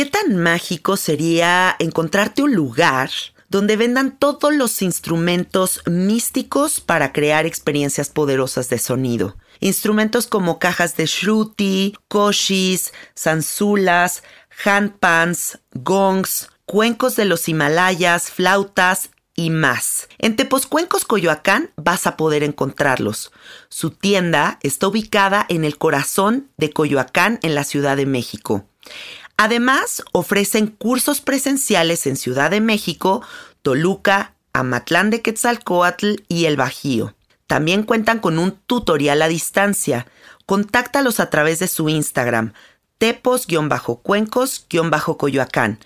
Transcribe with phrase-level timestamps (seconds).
[0.00, 3.10] ¿Qué tan mágico sería encontrarte un lugar
[3.50, 9.36] donde vendan todos los instrumentos místicos para crear experiencias poderosas de sonido?
[9.58, 14.22] Instrumentos como cajas de shruti, koshis, zanzulas,
[14.64, 20.08] handpans, gongs, cuencos de los Himalayas, flautas y más.
[20.16, 23.32] En Tepozcuencos, Coyoacán, vas a poder encontrarlos.
[23.68, 28.64] Su tienda está ubicada en el corazón de Coyoacán, en la Ciudad de México.
[29.42, 33.22] Además, ofrecen cursos presenciales en Ciudad de México,
[33.62, 37.14] Toluca, Amatlán de Quetzalcoatl y El Bajío.
[37.46, 40.06] También cuentan con un tutorial a distancia.
[40.44, 42.52] Contáctalos a través de su Instagram,
[42.98, 45.78] tepos-cuencos-coyoacán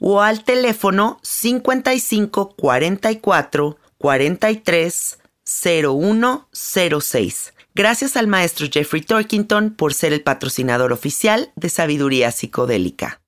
[0.00, 7.52] o al teléfono 55 44 43 0106.
[7.74, 13.22] Gracias al maestro Jeffrey Torkington por ser el patrocinador oficial de Sabiduría Psicodélica.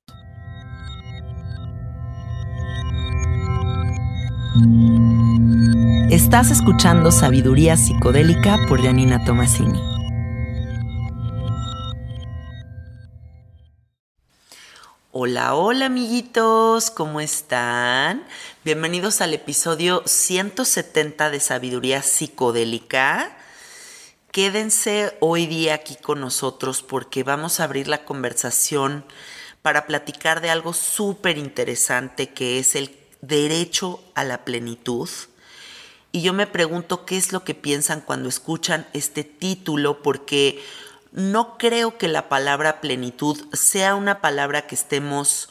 [6.11, 9.81] Estás escuchando Sabiduría Psicodélica por Janina Tomasini.
[15.11, 18.23] Hola, hola amiguitos, ¿cómo están?
[18.63, 23.39] Bienvenidos al episodio 170 de Sabiduría Psicodélica.
[24.35, 29.05] Quédense hoy día aquí con nosotros porque vamos a abrir la conversación
[29.63, 35.09] para platicar de algo súper interesante que es el derecho a la plenitud.
[36.11, 40.61] Y yo me pregunto qué es lo que piensan cuando escuchan este título porque
[41.13, 45.51] no creo que la palabra plenitud sea una palabra que estemos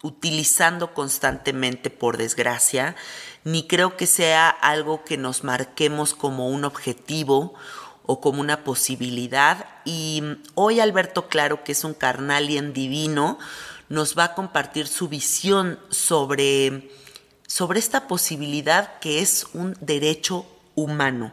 [0.00, 2.96] utilizando constantemente por desgracia,
[3.44, 7.54] ni creo que sea algo que nos marquemos como un objetivo
[8.06, 9.66] o como una posibilidad.
[9.84, 10.22] Y
[10.54, 13.38] hoy Alberto Claro, que es un carnalien divino,
[13.88, 16.90] nos va a compartir su visión sobre,
[17.46, 21.32] sobre esta posibilidad que es un derecho humano.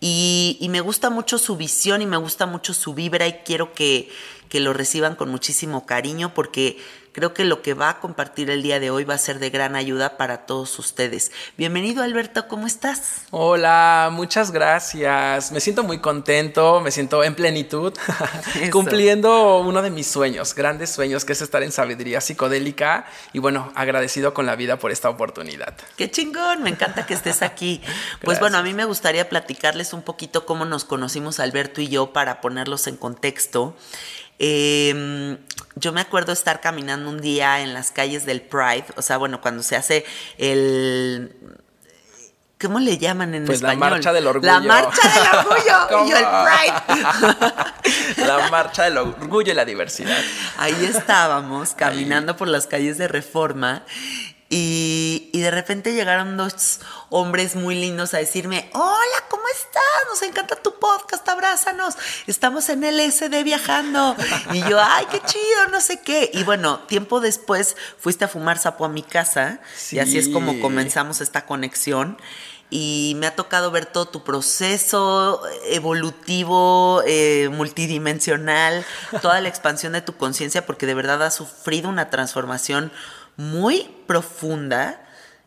[0.00, 3.72] Y, y, me gusta mucho su visión y me gusta mucho su vibra y quiero
[3.72, 4.08] que,
[4.48, 6.78] que lo reciban con muchísimo cariño porque
[7.18, 9.50] Creo que lo que va a compartir el día de hoy va a ser de
[9.50, 11.32] gran ayuda para todos ustedes.
[11.56, 13.22] Bienvenido Alberto, ¿cómo estás?
[13.32, 15.50] Hola, muchas gracias.
[15.50, 17.92] Me siento muy contento, me siento en plenitud,
[18.70, 23.72] cumpliendo uno de mis sueños, grandes sueños, que es estar en sabiduría psicodélica y bueno,
[23.74, 25.74] agradecido con la vida por esta oportunidad.
[25.96, 27.82] Qué chingón, me encanta que estés aquí.
[28.22, 32.12] pues bueno, a mí me gustaría platicarles un poquito cómo nos conocimos Alberto y yo
[32.12, 33.74] para ponerlos en contexto.
[34.38, 35.38] Eh,
[35.76, 39.40] yo me acuerdo estar caminando un día en las calles del Pride, o sea, bueno,
[39.40, 40.04] cuando se hace
[40.36, 41.34] el
[42.60, 43.80] ¿Cómo le llaman en pues español?
[43.80, 44.52] la marcha del orgullo.
[44.52, 46.26] La marcha del orgullo y el
[47.14, 48.26] Pride.
[48.26, 50.18] la marcha del orgullo y la diversidad.
[50.56, 53.84] Ahí estábamos caminando por las calles de Reforma
[54.50, 59.82] y, y, de repente llegaron dos hombres muy lindos a decirme, hola, ¿cómo estás?
[60.08, 61.96] Nos encanta tu podcast, abrázanos.
[62.26, 64.16] Estamos en el SD viajando.
[64.54, 66.30] Y yo, ay, qué chido, no sé qué.
[66.32, 69.96] Y bueno, tiempo después fuiste a fumar sapo a mi casa sí.
[69.96, 72.16] y así es como comenzamos esta conexión.
[72.70, 78.84] Y me ha tocado ver todo tu proceso evolutivo, eh, multidimensional,
[79.22, 82.92] toda la expansión de tu conciencia, porque de verdad has sufrido una transformación
[83.38, 85.00] muy profunda.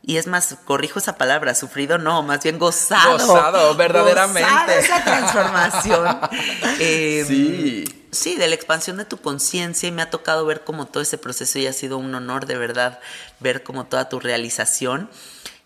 [0.04, 3.20] Y es más, corrijo esa palabra, sufrido no, más bien gozado.
[3.20, 4.50] Gozado, verdaderamente.
[4.50, 6.20] Gozado esa transformación.
[6.80, 7.86] eh, sí.
[8.12, 11.20] Sí, de la expansión de tu conciencia y me ha tocado ver como todo ese
[11.20, 13.00] proceso y ha sido un honor de verdad
[13.40, 15.10] ver como toda tu realización.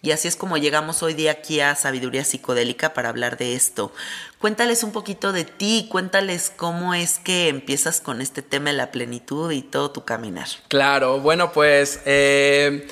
[0.06, 3.92] Y así es como llegamos hoy día aquí a Sabiduría Psicodélica para hablar de esto.
[4.38, 8.92] Cuéntales un poquito de ti, cuéntales cómo es que empiezas con este tema de la
[8.92, 10.46] plenitud y todo tu caminar.
[10.68, 12.88] Claro, bueno, pues eh,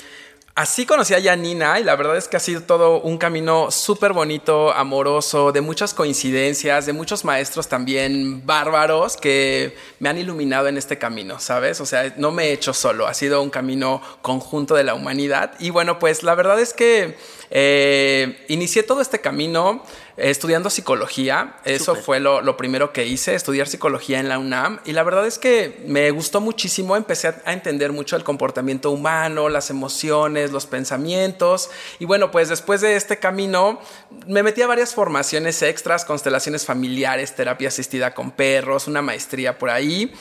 [0.55, 4.13] así conocí a Janina y la verdad es que ha sido todo un camino súper
[4.13, 10.77] bonito, amoroso, de muchas coincidencias, de muchos maestros también bárbaros que me han iluminado en
[10.77, 11.81] este camino, ¿sabes?
[11.81, 15.53] O sea, no me he hecho solo, ha sido un camino conjunto de la humanidad.
[15.59, 17.17] Y bueno, pues la verdad es que
[17.49, 19.83] eh, inicié todo este camino
[20.17, 21.57] estudiando psicología.
[21.65, 24.79] Eso fue lo, lo, primero que hice, estudiar psicología en la UNAM.
[24.85, 26.95] Y la verdad es que me gustó muchísimo.
[26.95, 31.69] Empecé a, a entender mucho el comportamiento humano, las emociones, los pensamientos.
[31.99, 33.81] Y bueno, pues después de este camino
[34.27, 39.69] me metí a varias formaciones extras, constelaciones familiares, terapia asistida con perros, una maestría por
[39.69, 40.13] ahí.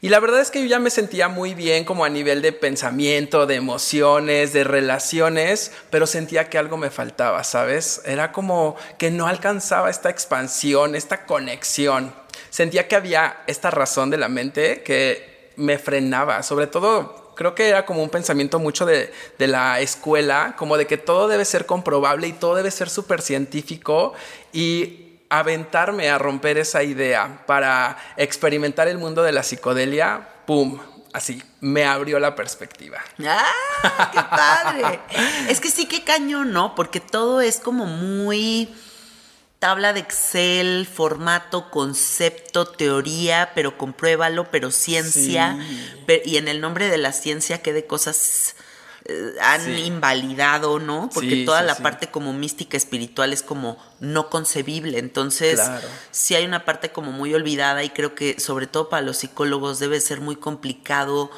[0.00, 2.52] Y la verdad es que yo ya me sentía muy bien como a nivel de
[2.52, 8.02] pensamiento, de emociones, de relaciones, pero sentía que algo me faltaba, ¿sabes?
[8.04, 12.14] Era como que no alcanzaba esta expansión, esta conexión.
[12.50, 17.68] Sentía que había esta razón de la mente que me frenaba, sobre todo creo que
[17.68, 21.66] era como un pensamiento mucho de, de, la escuela, como de que todo debe ser
[21.66, 24.12] comprobable y todo debe ser súper científico
[24.52, 30.80] y aventarme a romper esa idea para experimentar el mundo de la psicodelia, ¡pum!
[31.12, 32.98] Así, me abrió la perspectiva.
[33.26, 34.10] ¡Ah!
[34.12, 35.00] ¡Qué padre!
[35.48, 36.74] es que sí que cañón, ¿no?
[36.74, 38.74] Porque todo es como muy
[39.58, 45.58] tabla de Excel, formato, concepto, teoría, pero compruébalo, pero ciencia.
[46.24, 48.54] y en el nombre de la ciencia, ¿qué de cosas
[49.40, 51.08] han invalidado, ¿no?
[51.12, 54.98] Porque toda la parte como mística espiritual es como no concebible.
[54.98, 55.60] Entonces,
[56.10, 59.78] sí hay una parte como muy olvidada y creo que sobre todo para los psicólogos
[59.78, 61.30] debe ser muy complicado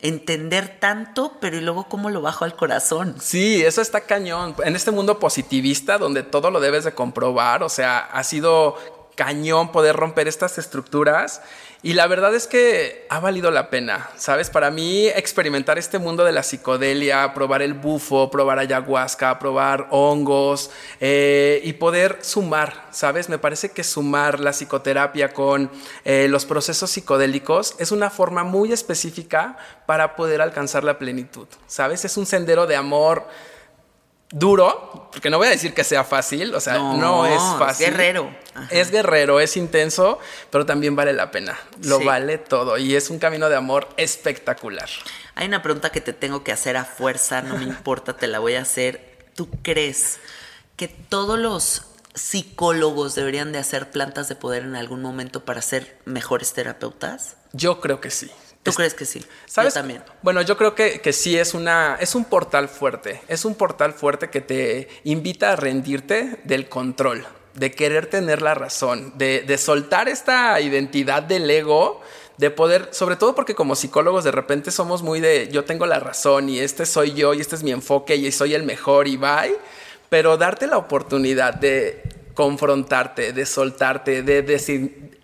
[0.00, 3.16] entender tanto, pero y luego cómo lo bajo al corazón.
[3.20, 4.54] Sí, eso está cañón.
[4.62, 8.76] En este mundo positivista donde todo lo debes de comprobar, o sea, ha sido
[9.16, 11.40] cañón poder romper estas estructuras
[11.82, 14.50] y la verdad es que ha valido la pena, ¿sabes?
[14.50, 20.70] Para mí experimentar este mundo de la psicodelia, probar el bufo, probar ayahuasca, probar hongos
[21.00, 23.28] eh, y poder sumar, ¿sabes?
[23.28, 25.70] Me parece que sumar la psicoterapia con
[26.04, 32.04] eh, los procesos psicodélicos es una forma muy específica para poder alcanzar la plenitud, ¿sabes?
[32.04, 33.26] Es un sendero de amor
[34.30, 37.86] duro, porque no voy a decir que sea fácil, o sea, no, es fácil.
[37.86, 38.30] Es guerrero.
[38.70, 40.18] Es guerrero, es intenso,
[40.50, 41.58] pero también vale la pena.
[41.82, 44.88] Lo vale todo y es un camino de amor espectacular.
[45.34, 48.38] Hay una pregunta que te tengo que hacer a fuerza, no me importa, te la
[48.38, 49.16] voy a hacer.
[49.34, 50.18] ¿Tú crees
[50.76, 51.82] que todos los
[52.14, 57.36] psicólogos deberían de hacer plantas de poder en algún momento para ser mejores terapeutas?
[57.52, 58.30] Yo creo que sí.
[58.70, 59.24] ¿Tú crees que sí?
[59.46, 59.74] ¿Sabes?
[59.74, 60.02] Yo también.
[60.22, 63.22] Bueno, yo creo que, que, sí es una es un portal fuerte.
[63.28, 68.54] Es un portal fuerte que te invita a rendirte del control, de querer tener la
[68.54, 72.02] razón, de, de soltar esta identidad del ego
[72.38, 75.98] de poder, sobre todo porque como psicólogos de repente somos muy de yo tengo la
[76.00, 79.16] razón y este soy yo y este es mi enfoque y soy el mejor y
[79.16, 79.56] bye,
[80.08, 82.02] pero darte la oportunidad de
[82.34, 84.42] confrontarte, de soltarte, de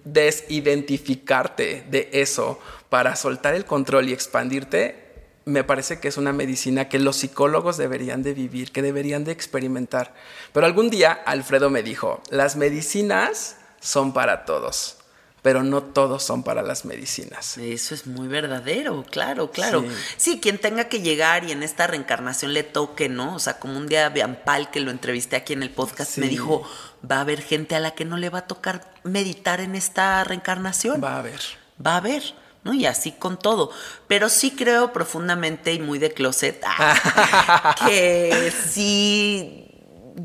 [0.04, 2.58] desidentificarte de eso
[2.92, 5.14] para soltar el control y expandirte,
[5.46, 9.32] me parece que es una medicina que los psicólogos deberían de vivir, que deberían de
[9.32, 10.12] experimentar.
[10.52, 14.98] Pero algún día Alfredo me dijo, las medicinas son para todos,
[15.40, 17.56] pero no todos son para las medicinas.
[17.56, 19.86] Eso es muy verdadero, claro, claro.
[20.18, 20.38] Sí.
[20.38, 23.36] quien tenga que llegar y en esta reencarnación le toque, ¿no?
[23.36, 26.62] O sea, como un día Biampal, que lo entrevisté aquí en el podcast, me dijo,
[27.10, 30.22] va a haber gente a la que no le va a tocar meditar en esta
[30.24, 31.02] reencarnación.
[31.02, 31.40] Va a haber.
[31.84, 32.41] Va a haber.
[32.64, 32.74] ¿No?
[32.74, 33.70] Y así con todo.
[34.08, 39.68] Pero sí creo profundamente y muy de closet ah, que sí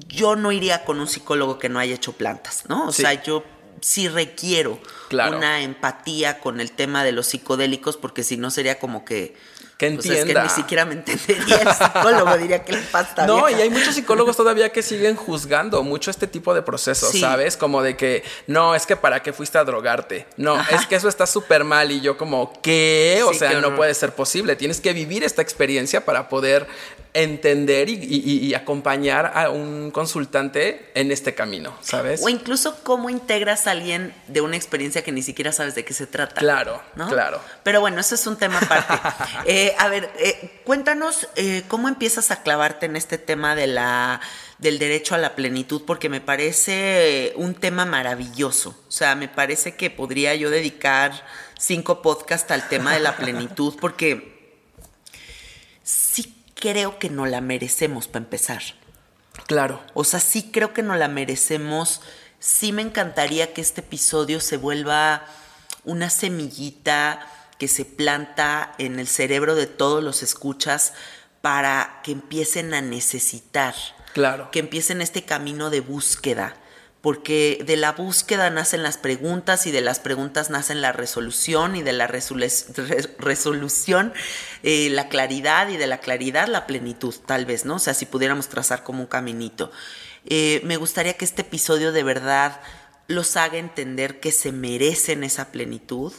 [0.08, 2.88] yo no iría con un psicólogo que no haya hecho plantas, ¿no?
[2.88, 3.44] O sea, yo
[3.82, 4.80] sí requiero
[5.12, 9.36] una empatía con el tema de los psicodélicos porque si no sería como que
[9.78, 10.18] que entienda.
[10.18, 13.28] Pues es que ni siquiera me entendería el psicólogo, diría que le pasa.
[13.28, 17.58] No, y hay muchos psicólogos todavía que siguen juzgando mucho este tipo de procesos, ¿sabes?
[17.58, 20.26] Como de que, no, es que para qué fuiste a drogarte.
[20.38, 21.92] No, es que eso está súper mal.
[21.92, 23.24] Y yo como, ¿qué?
[23.26, 24.56] O sea, no puede ser posible.
[24.56, 26.68] Tienes que vivir esta experiencia para poder
[27.14, 32.22] entender y, acompañar a un consultante en este camino, ¿sabes?
[32.24, 35.94] O incluso cómo integras a alguien de una experiencia que ni siquiera sabes de qué
[35.94, 36.40] se trata.
[36.40, 37.42] Claro, claro.
[37.64, 39.24] Pero bueno, eso es un tema aparte.
[39.46, 44.22] Eh, a ver, eh, cuéntanos eh, cómo empiezas a clavarte en este tema de la
[44.58, 48.76] del derecho a la plenitud, porque me parece un tema maravilloso.
[48.88, 51.26] O sea, me parece que podría yo dedicar
[51.60, 54.58] cinco podcasts al tema de la plenitud, porque
[55.84, 58.62] sí creo que no la merecemos para empezar.
[59.46, 59.82] Claro.
[59.94, 62.02] O sea, sí creo que no la merecemos.
[62.40, 65.26] Sí me encantaría que este episodio se vuelva
[65.84, 67.26] una semillita
[67.60, 70.94] que se planta en el cerebro de todos los escuchas
[71.42, 73.76] para que empiecen a necesitar.
[74.14, 74.50] Claro.
[74.52, 76.56] Que empiecen este camino de búsqueda
[77.02, 81.84] porque de la búsqueda nacen las preguntas y de las preguntas nacen la resolución y
[81.84, 84.14] de la resolución
[84.64, 87.76] eh, la claridad y de la claridad la plenitud, tal vez, ¿no?
[87.76, 89.72] O sea, si pudiéramos trazar como un caminito.
[90.26, 92.60] Eh, me gustaría que este episodio de verdad
[93.08, 96.12] los haga entender que se merecen esa plenitud.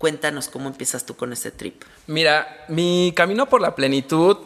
[0.00, 1.84] Cuéntanos cómo empiezas tú con este trip.
[2.06, 4.38] Mira, mi camino por la plenitud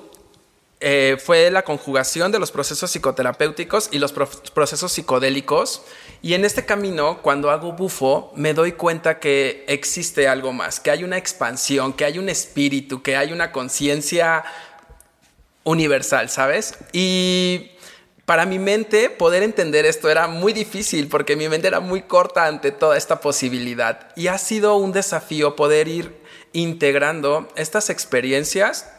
[0.80, 5.82] eh, fue la conjugación de los procesos psicoterapéuticos y los procesos psicodélicos.
[6.22, 10.90] Y en este camino, cuando hago bufo, me doy cuenta que existe algo más, que
[10.90, 14.42] hay una expansión, que hay un espíritu, que hay una conciencia
[15.62, 16.74] universal, ¿sabes?
[16.92, 17.70] Y
[18.24, 22.46] para mi mente poder entender esto era muy difícil porque mi mente era muy corta
[22.46, 24.08] ante toda esta posibilidad.
[24.16, 28.90] Y ha sido un desafío poder ir integrando estas experiencias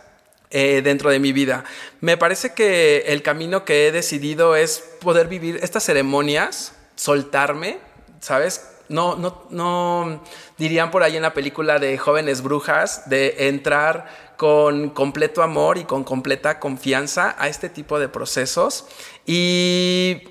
[0.51, 1.63] eh, dentro de mi vida.
[2.01, 7.79] Me parece que el camino que he decidido es poder vivir estas ceremonias, soltarme,
[8.20, 8.70] ¿sabes?
[8.88, 10.24] No, no, no
[10.60, 14.05] dirían por ahí en la película de jóvenes brujas, de entrar
[14.38, 18.86] con completo amor y con completa confianza a este tipo de procesos
[19.25, 20.22] y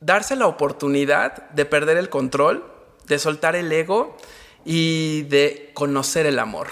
[0.00, 2.64] darse la oportunidad de perder el control,
[3.06, 4.16] de soltar el ego
[4.64, 6.68] y de conocer el amor.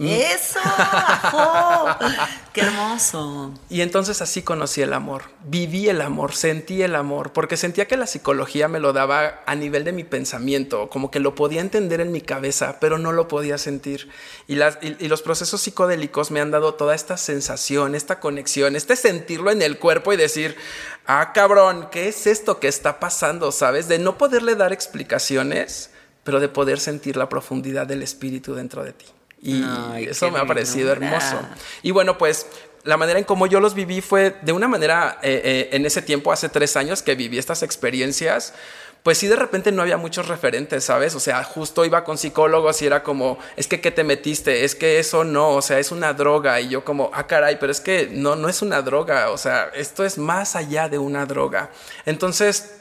[0.00, 0.08] Mm.
[0.08, 0.60] Eso,
[2.54, 3.52] qué hermoso.
[3.68, 7.98] Y entonces así conocí el amor, viví el amor, sentí el amor, porque sentía que
[7.98, 12.00] la psicología me lo daba a nivel de mi pensamiento, como que lo podía entender
[12.00, 14.08] en mi cabeza, pero no lo podía sentir.
[14.48, 14.54] Y,
[15.06, 19.78] los procesos psicodélicos me han dado toda esta sensación, esta conexión, este sentirlo en el
[19.78, 20.56] cuerpo y decir,
[21.06, 23.52] ah, cabrón, ¿qué es esto que está pasando?
[23.52, 23.86] ¿Sabes?
[23.86, 25.90] De no poderle dar explicaciones,
[26.24, 29.04] pero de poder sentir la profundidad del espíritu dentro de ti.
[29.42, 29.64] Y
[30.06, 31.40] eso me ha parecido hermoso.
[31.82, 32.46] Y bueno, pues
[32.84, 36.02] la manera en cómo yo los viví fue de una manera, eh, eh, en ese
[36.02, 38.54] tiempo, hace tres años que viví estas experiencias,
[39.02, 41.14] pues sí de repente no había muchos referentes, ¿sabes?
[41.14, 44.64] O sea, justo iba con psicólogos y era como, es que ¿qué te metiste?
[44.64, 46.60] Es que eso no, o sea, es una droga.
[46.60, 49.70] Y yo como, ah, caray, pero es que no, no es una droga, o sea,
[49.74, 51.70] esto es más allá de una droga.
[52.04, 52.72] Entonces,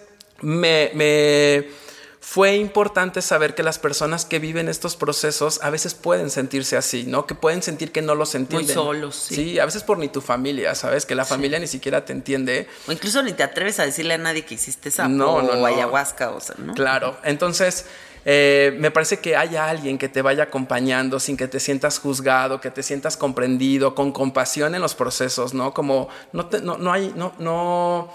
[0.41, 0.91] me...
[0.93, 1.88] me
[2.21, 7.05] fue importante saber que las personas que viven estos procesos a veces pueden sentirse así,
[7.05, 7.25] ¿no?
[7.25, 8.67] Que pueden sentir que no los entienden.
[8.67, 9.35] Muy solos, sí.
[9.35, 11.05] Sí, a veces por ni tu familia, ¿sabes?
[11.05, 12.67] Que la familia ni siquiera te entiende.
[12.88, 15.65] O incluso ni te atreves a decirle a nadie que hiciste sapo no, no, o
[15.65, 16.73] ayahuasca, o sea, ¿no?
[16.73, 17.85] Claro, entonces...
[18.25, 22.59] Eh, me parece que haya alguien que te vaya acompañando sin que te sientas juzgado,
[22.59, 25.73] que te sientas comprendido, con compasión en los procesos, ¿no?
[25.73, 28.11] Como no, no, no hay, no, no,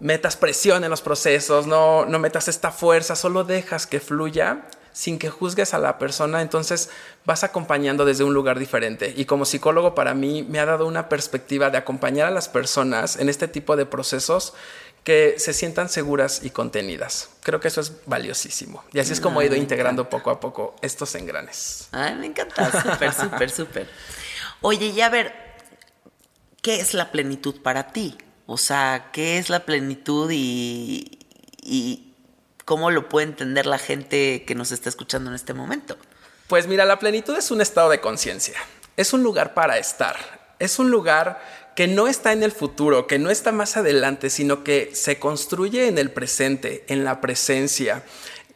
[0.00, 4.62] metas presión en los procesos, no, no metas esta fuerza, solo dejas que fluya
[4.92, 6.90] sin que juzgues a la persona, entonces
[7.24, 9.14] vas acompañando desde un lugar diferente.
[9.16, 13.16] Y como psicólogo para mí me ha dado una perspectiva de acompañar a las personas
[13.16, 14.54] en este tipo de procesos
[15.04, 17.30] que se sientan seguras y contenidas.
[17.44, 18.82] Creo que eso es valiosísimo.
[18.92, 21.88] Y así es como he ido integrando poco a poco estos engranes.
[21.92, 23.88] Ay, me encanta, súper, súper, súper.
[24.60, 25.32] Oye, y a ver,
[26.60, 28.18] ¿qué es la plenitud para ti?
[28.50, 32.14] O sea, ¿qué es la plenitud y,
[32.64, 35.98] cómo lo puede entender la gente que nos está escuchando en este momento?
[36.46, 38.58] Pues mira, la plenitud es un estado de conciencia,
[38.96, 40.16] es un lugar para estar,
[40.58, 41.42] es un lugar
[41.76, 45.86] que no está en el futuro, que no está más adelante, sino que se construye
[45.86, 48.02] en el presente, en la presencia.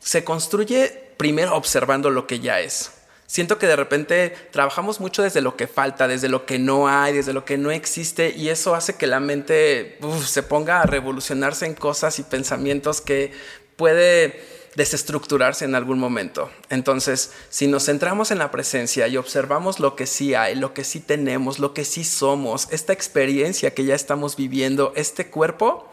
[0.00, 2.92] Se construye primero observando lo que ya es.
[3.32, 7.14] Siento que de repente trabajamos mucho desde lo que falta, desde lo que no hay,
[7.14, 11.64] desde lo que no existe y eso hace que la mente se ponga a revolucionarse
[11.64, 13.32] en cosas y pensamientos que
[13.76, 14.38] puede
[14.74, 16.50] desestructurarse en algún momento.
[16.68, 20.84] Entonces, si nos centramos en la presencia y observamos lo que sí hay, lo que
[20.84, 25.90] sí tenemos, lo que sí somos, esta experiencia que ya estamos viviendo, este cuerpo,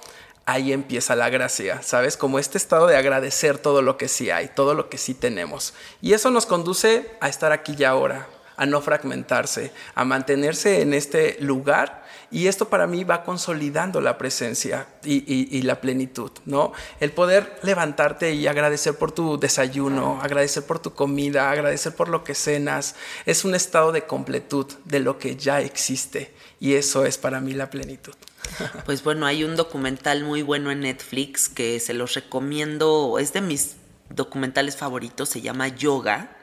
[0.52, 2.18] ahí empieza la gracia, ¿sabes?
[2.18, 5.74] Como este estado de agradecer todo lo que sí hay, todo lo que sí tenemos.
[6.02, 8.28] Y eso nos conduce a estar aquí y ahora,
[8.58, 12.04] a no fragmentarse, a mantenerse en este lugar.
[12.32, 16.74] Y esto para mí va consolidando la presencia y, la plenitud, ¿no?
[17.00, 22.24] El poder levantarte y agradecer por tu desayuno, agradecer por tu comida, agradecer por lo
[22.24, 26.34] que cenas, es un estado de completud de lo que ya existe.
[26.60, 28.14] Y eso es para mí la plenitud.
[28.86, 33.42] Pues bueno, hay un documental muy bueno en Netflix que se los recomiendo, es de
[33.42, 33.76] mis
[34.10, 36.36] documentales favoritos, se llama Yoga.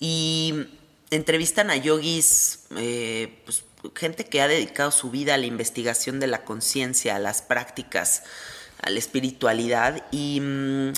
[0.00, 0.66] Y
[1.10, 6.26] entrevistan a yogis, eh, pues, gente que ha dedicado su vida a la investigación de
[6.26, 8.22] la conciencia, a las prácticas,
[8.82, 10.04] a la espiritualidad.
[10.10, 10.92] Y mm,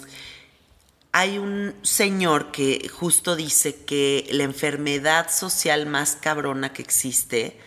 [1.12, 7.58] hay un señor que justo dice que la enfermedad social más cabrona que existe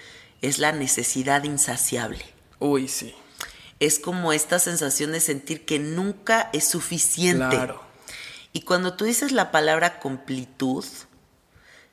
[0.42, 2.39] es la necesidad insaciable.
[2.60, 3.16] Uy, sí.
[3.80, 7.56] Es como esta sensación de sentir que nunca es suficiente.
[7.56, 7.82] Claro.
[8.52, 10.86] Y cuando tú dices la palabra completud,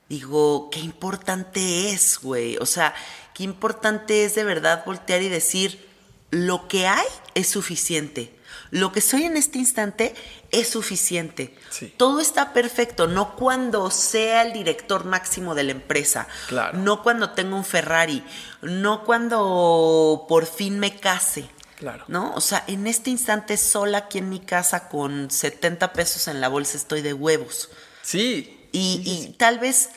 [0.08, 2.56] digo, qué importante es, güey.
[2.58, 2.94] O sea,
[3.34, 5.86] qué importante es de verdad voltear y decir,
[6.30, 8.35] lo que hay es suficiente.
[8.70, 10.14] Lo que soy en este instante
[10.50, 11.56] es suficiente.
[11.70, 11.92] Sí.
[11.96, 16.78] Todo está perfecto, no cuando sea el director máximo de la empresa, Claro.
[16.78, 18.24] no cuando tenga un Ferrari,
[18.62, 21.48] no cuando por fin me case.
[21.76, 22.04] Claro.
[22.08, 22.32] ¿No?
[22.34, 26.48] O sea, en este instante sola aquí en mi casa con 70 pesos en la
[26.48, 27.68] bolsa estoy de huevos.
[28.02, 28.68] Sí.
[28.72, 29.90] Y, y tal vez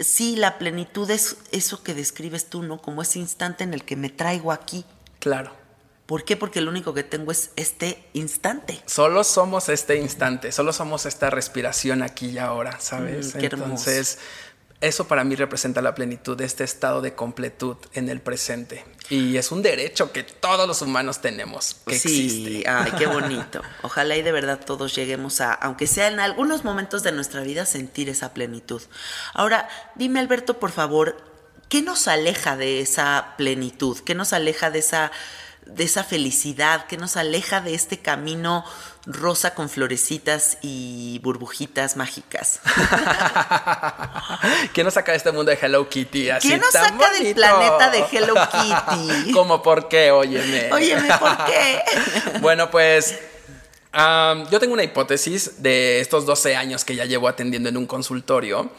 [0.00, 2.80] sí, la plenitud es eso que describes tú, ¿no?
[2.80, 4.86] Como ese instante en el que me traigo aquí.
[5.18, 5.52] Claro.
[6.06, 6.36] ¿Por qué?
[6.36, 8.80] Porque lo único que tengo es este instante.
[8.86, 13.34] Solo somos este instante, solo somos esta respiración aquí y ahora, ¿sabes?
[13.34, 13.70] Mm, qué hermoso.
[13.70, 14.18] Entonces,
[14.80, 18.84] eso para mí representa la plenitud, este estado de completud en el presente.
[19.08, 22.68] Y es un derecho que todos los humanos tenemos, que sí, existe.
[22.68, 23.62] ay, qué bonito.
[23.82, 27.64] Ojalá y de verdad todos lleguemos a, aunque sea en algunos momentos de nuestra vida,
[27.64, 28.82] sentir esa plenitud.
[29.32, 31.16] Ahora, dime Alberto, por favor,
[31.68, 33.98] ¿qué nos aleja de esa plenitud?
[34.00, 35.10] ¿Qué nos aleja de esa,
[35.66, 36.86] de esa felicidad?
[36.86, 38.64] ¿Qué nos aleja de este camino
[39.04, 42.60] rosa con florecitas y burbujitas mágicas?
[44.72, 46.30] ¿Quién nos saca de este mundo de Hello Kitty?
[46.30, 49.32] Así ¿Quién nos tan saca del planeta de Hello Kitty?
[49.32, 50.10] ¿Cómo por qué?
[50.10, 50.72] Óyeme.
[50.72, 51.82] Óyeme, ¿por qué?
[52.40, 53.18] Bueno, pues
[53.92, 58.70] yo tengo una hipótesis de estos 12 años que ya llevo atendiendo en un consultorio.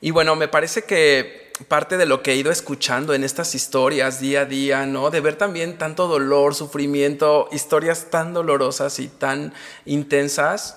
[0.00, 4.20] Y bueno, me parece que parte de lo que he ido escuchando en estas historias
[4.20, 5.10] día a día, ¿no?
[5.10, 9.54] De ver también tanto dolor, sufrimiento, historias tan dolorosas y tan
[9.86, 10.76] intensas,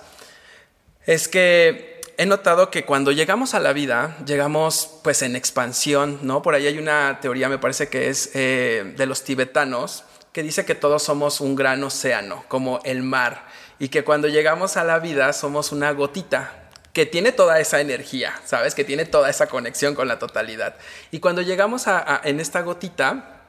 [1.04, 6.40] es que he notado que cuando llegamos a la vida, llegamos pues en expansión, ¿no?
[6.42, 10.64] Por ahí hay una teoría, me parece que es eh, de los tibetanos, que dice
[10.64, 13.46] que todos somos un gran océano, como el mar,
[13.78, 18.34] y que cuando llegamos a la vida somos una gotita que tiene toda esa energía,
[18.44, 18.74] ¿sabes?
[18.74, 20.76] Que tiene toda esa conexión con la totalidad.
[21.10, 23.40] Y cuando llegamos a, en esta gotita,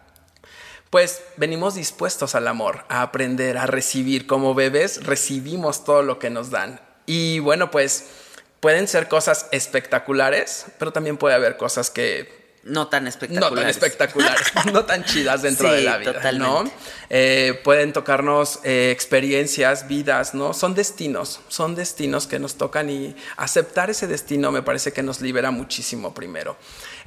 [0.89, 4.27] pues venimos dispuestos al amor, a aprender, a recibir.
[4.27, 6.79] Como bebés recibimos todo lo que nos dan.
[7.05, 8.05] Y bueno, pues
[8.59, 13.51] pueden ser cosas espectaculares, pero también puede haber cosas que No tan espectaculares.
[13.51, 16.17] no tan espectaculares, no tan chidas dentro Sí, de la vida, ¿no?
[16.19, 16.71] totalmente.
[17.09, 20.53] Eh, pueden tocarnos eh, experiencias, vidas, ¿no?
[20.53, 25.21] Son destinos, son destinos que nos tocan y aceptar ese destino me parece que nos
[25.21, 26.55] libera muchísimo primero.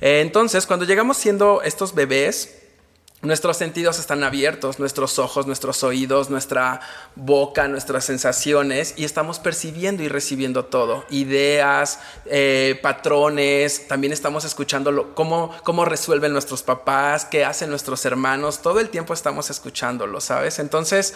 [0.01, 2.64] Eh, entonces, cuando llegamos siendo estos bebés,
[3.25, 6.81] Nuestros sentidos están abiertos, nuestros ojos, nuestros oídos, nuestra
[7.17, 11.07] boca, nuestras sensaciones y estamos percibiendo y recibiendo todo.
[11.09, 18.61] Ideas, eh, patrones, también estamos escuchando cómo, cómo resuelven nuestros papás, qué hacen nuestros hermanos,
[18.61, 20.59] todo el tiempo estamos escuchándolo, ¿sabes?
[20.59, 21.15] Entonces,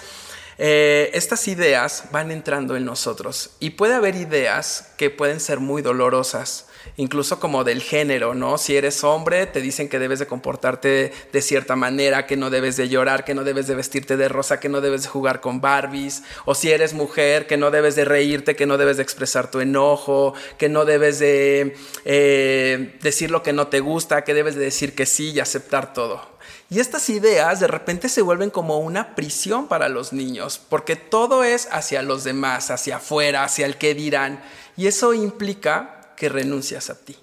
[0.56, 5.82] eh, estas ideas van entrando en nosotros y puede haber ideas que pueden ser muy
[5.82, 8.58] dolorosas incluso como del género, ¿no?
[8.58, 12.76] Si eres hombre, te dicen que debes de comportarte de cierta manera, que no debes
[12.76, 15.60] de llorar, que no debes de vestirte de rosa, que no debes de jugar con
[15.60, 19.50] Barbies, o si eres mujer, que no debes de reírte, que no debes de expresar
[19.50, 24.54] tu enojo, que no debes de eh, decir lo que no te gusta, que debes
[24.54, 26.38] de decir que sí y aceptar todo.
[26.70, 31.42] Y estas ideas de repente se vuelven como una prisión para los niños, porque todo
[31.42, 34.42] es hacia los demás, hacia afuera, hacia el que dirán.
[34.76, 37.16] Y eso implica que renuncias a ti,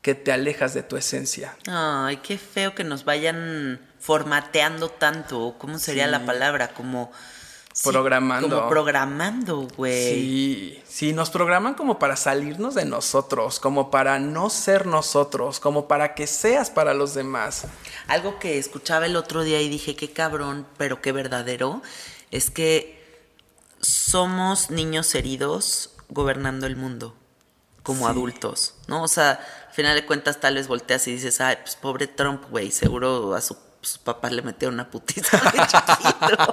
[0.00, 1.56] que te alejas de tu esencia.
[1.66, 5.56] Ay, qué feo que nos vayan formateando tanto.
[5.58, 6.10] ¿Cómo sería Sí.
[6.10, 6.68] la palabra?
[6.72, 7.12] Como.
[7.74, 8.48] sí, Programando.
[8.56, 10.14] como programando, güey.
[10.14, 15.86] Sí, sí, nos programan como para salirnos de nosotros, como para no ser nosotros, como
[15.86, 17.66] para que seas para los demás.
[18.08, 21.82] Algo que escuchaba el otro día y dije, qué cabrón, pero qué verdadero,
[22.30, 22.98] es que
[23.80, 27.14] somos niños heridos gobernando el mundo
[27.88, 28.10] como Sí.
[28.12, 29.02] adultos, ¿no?
[29.02, 29.30] O sea,
[29.68, 33.34] al final de cuentas tal vez volteas y dices, ay, pues pobre Trump, güey, seguro
[33.34, 36.44] a su, su papá le metió una putiza de chiquito.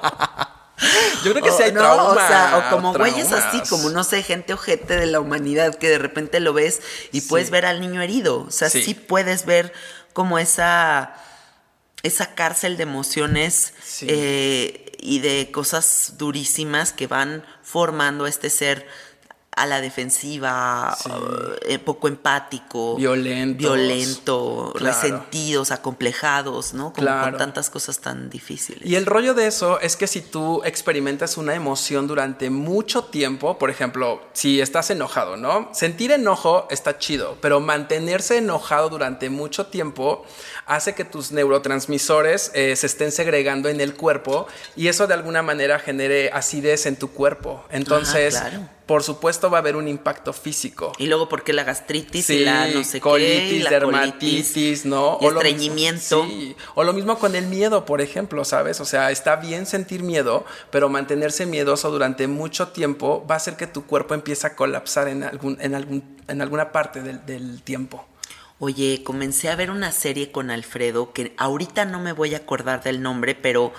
[1.23, 2.03] Yo creo que O, sí hay no, trauma.
[2.11, 5.89] O sea, o como güeyes así, como no sé, gente ojete de la humanidad que
[5.89, 7.27] de repente lo ves y Sí.
[7.29, 8.41] puedes ver al niño herido.
[8.47, 8.83] O sea, sí.
[8.83, 8.93] Sí.
[8.93, 9.73] puedes ver
[10.13, 11.15] como esa,
[12.03, 14.05] esa cárcel de emociones Sí.
[14.09, 18.87] eh, y de cosas durísimas que van formando a este ser
[19.55, 21.09] a la defensiva, Sí.
[21.63, 23.57] eh, poco empático, Violentos.
[23.75, 24.85] violento, Claro.
[24.95, 26.91] resentidos, acomplejados, ¿no?
[26.93, 27.29] Como Claro.
[27.31, 28.81] con tantas cosas tan difíciles.
[28.87, 33.57] Y el rollo de eso es que si tú experimentas una emoción durante mucho tiempo,
[33.57, 35.69] por ejemplo, si estás enojado, ¿no?
[35.73, 40.25] Sentir enojo está chido, pero mantenerse enojado durante mucho tiempo
[40.65, 45.41] hace que tus neurotransmisores eh, se estén segregando en el cuerpo y eso de alguna
[45.41, 47.63] manera genere acidez en tu cuerpo.
[47.69, 48.69] Entonces, claro.
[48.85, 50.91] Por supuesto va a haber un impacto físico.
[50.99, 54.51] Y luego porque la gastritis Sí, y la no sé colitis, qué, y la dermatitis,
[54.53, 55.17] colitis, ¿no?
[55.21, 56.25] y lo mismo- estreñimiento.
[56.25, 56.55] sí.
[56.75, 58.79] O lo mismo con el miedo, por ejemplo, ¿sabes?
[58.81, 63.55] O sea, está bien sentir miedo, pero mantenerse miedoso durante mucho tiempo va a hacer
[63.55, 67.61] que tu cuerpo empiece a colapsar en, algún, en, algún, en alguna parte del, del
[67.63, 68.05] tiempo.
[68.59, 72.81] Oye, comencé a ver una serie con Alfredo que ahorita no me voy a acordar
[72.83, 73.73] del nombre, pero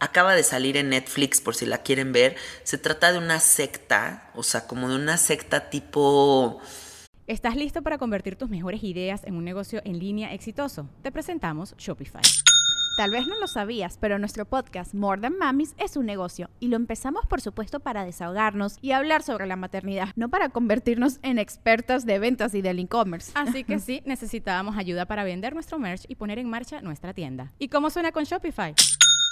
[0.00, 2.36] acaba de salir en Netflix por si la quieren ver.
[2.62, 6.60] Se trata de una secta, o sea, como de una secta tipo...
[7.26, 10.88] ¿Estás listo para convertir tus mejores ideas en un negocio en línea exitoso?
[11.02, 12.22] Te presentamos Shopify.
[12.96, 16.66] Tal vez no lo sabías, pero nuestro podcast More Than Mamis es un negocio y
[16.66, 21.38] lo empezamos por supuesto para desahogarnos y hablar sobre la maternidad, no para convertirnos en
[21.38, 23.30] expertas de ventas y del e-commerce.
[23.36, 27.52] Así que sí, necesitábamos ayuda para vender nuestro merch y poner en marcha nuestra tienda.
[27.60, 28.74] ¿Y cómo suena con Shopify?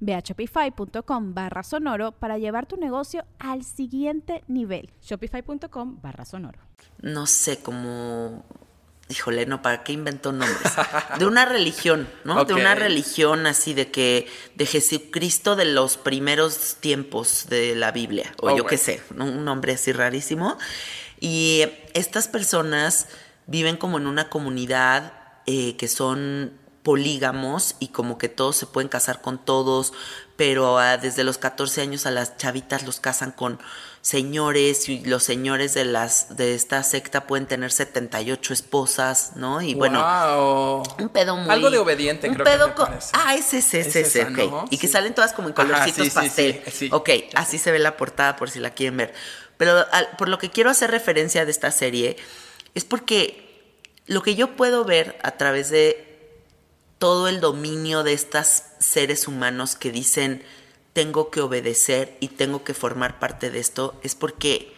[0.00, 4.90] Ve a shopify.com barra sonoro para llevar tu negocio al siguiente nivel.
[5.02, 6.58] Shopify.com barra sonoro.
[7.00, 8.44] no sé, como...
[9.08, 10.72] Híjole, no, ¿para qué inventó nombres?
[11.18, 12.44] De una religión, ¿no?
[12.46, 14.26] De una religión así de que...
[14.54, 18.32] De Jesucristo de los primeros tiempos de la Biblia.
[18.40, 19.24] O Oh, yo qué sé, ¿no?
[19.26, 20.56] un nombre así rarísimo.
[21.20, 23.08] Y estas personas
[23.46, 25.12] viven como en una comunidad
[25.46, 29.92] eh, que son polígamos y como que todos se pueden casar con todos,
[30.36, 33.60] pero ah, desde los 14 años a las chavitas los casan con
[34.00, 39.62] señores y los señores de las de esta secta pueden tener 78 esposas, ¿no?
[39.62, 40.82] Y bueno, Wow.
[40.98, 43.86] un pedo muy Algo de obediente, un creo que pedo con- ah ese ese Es
[43.88, 44.38] ese, ese, esa, ok.
[44.50, 44.64] ¿no?
[44.70, 46.88] y que salen todas como en Ajá, colorcitos sí, sí, pastel sí, sí.
[46.92, 49.14] ok así se ve la portada por si la quieren ver
[49.56, 52.16] pero al- por lo que quiero hacer referencia de esta serie
[52.74, 56.11] es porque lo que yo puedo ver a través de
[57.02, 60.44] todo el dominio de estos seres humanos que dicen
[60.92, 64.72] tengo que obedecer y tengo que formar parte de esto es porque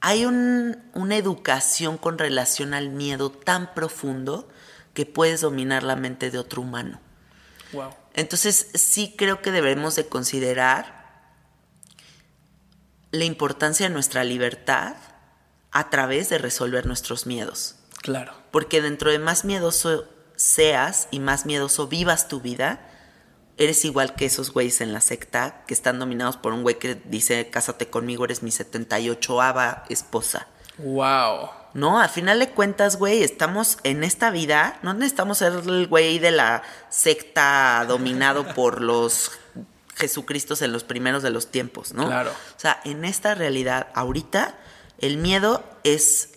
[0.00, 4.48] hay un- una educación con relación al miedo tan profundo
[4.94, 6.98] que puedes dominar la mente de otro humano.
[7.72, 7.90] Wow.
[8.14, 11.04] Entonces sí creo que debemos de considerar
[13.10, 14.96] la importancia de nuestra libertad
[15.72, 17.74] a través de resolver nuestros miedos.
[18.00, 18.32] Claro.
[18.50, 22.80] Porque dentro de más miedoso seas y más miedoso vivas tu vida,
[23.56, 26.94] eres igual que esos güeyes en la secta que están dominados por un güey que
[26.94, 30.48] dice, cásate conmigo, eres mi 78ava esposa.
[30.78, 31.50] Wow.
[31.72, 36.18] No, al final de cuentas, güey, estamos en esta vida, no necesitamos ser el güey
[36.18, 39.32] de la secta dominado por los
[39.96, 42.06] Jesucristos en los primeros de los tiempos, ¿no?
[42.06, 42.30] Claro.
[42.30, 44.56] O sea, en esta realidad, ahorita,
[44.98, 46.30] el miedo es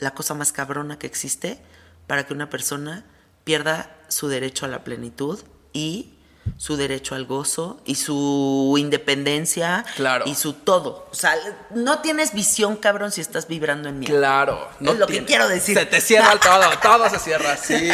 [0.00, 1.60] la cosa más cabrona que existe
[2.08, 3.04] para que una persona
[3.44, 5.40] pierda su derecho a la plenitud
[5.72, 6.13] y
[6.56, 10.24] su derecho al gozo y su independencia Claro.
[10.26, 11.06] y su todo.
[11.10, 11.34] O sea,
[11.74, 14.16] no tienes visión, cabrón, si estás vibrando en miedo.
[14.16, 14.68] Claro.
[14.80, 15.76] Es lo que quiero decir.
[15.78, 17.90] Se te cierra todo, todo se cierra, sí.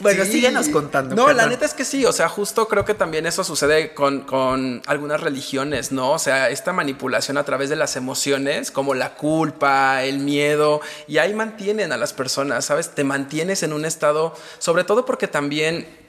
[0.00, 0.32] Bueno, Sí.
[0.32, 3.44] síguenos contando, No, la neta es que sí, o sea, justo creo que también eso
[3.44, 6.12] sucede con, con algunas religiones, ¿no?
[6.12, 11.18] O sea, esta manipulación a través de las emociones, como la culpa, el miedo, y
[11.18, 12.90] ahí mantienen a las personas, ¿sabes?
[12.94, 16.03] Te mantienes en un estado, sobre todo porque también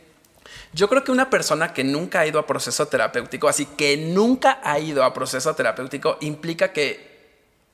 [0.75, 4.59] yo creo que una persona que nunca ha ido a proceso terapéutico, así que nunca
[4.61, 7.15] ha ido a proceso terapéutico, implica que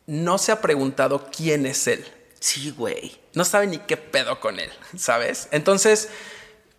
[0.06, 2.06] no se ha preguntado quién es él.
[2.40, 3.20] Sí, güey.
[3.34, 5.48] No sabe ni qué pedo con él, ¿sabes?
[5.50, 6.10] Entonces,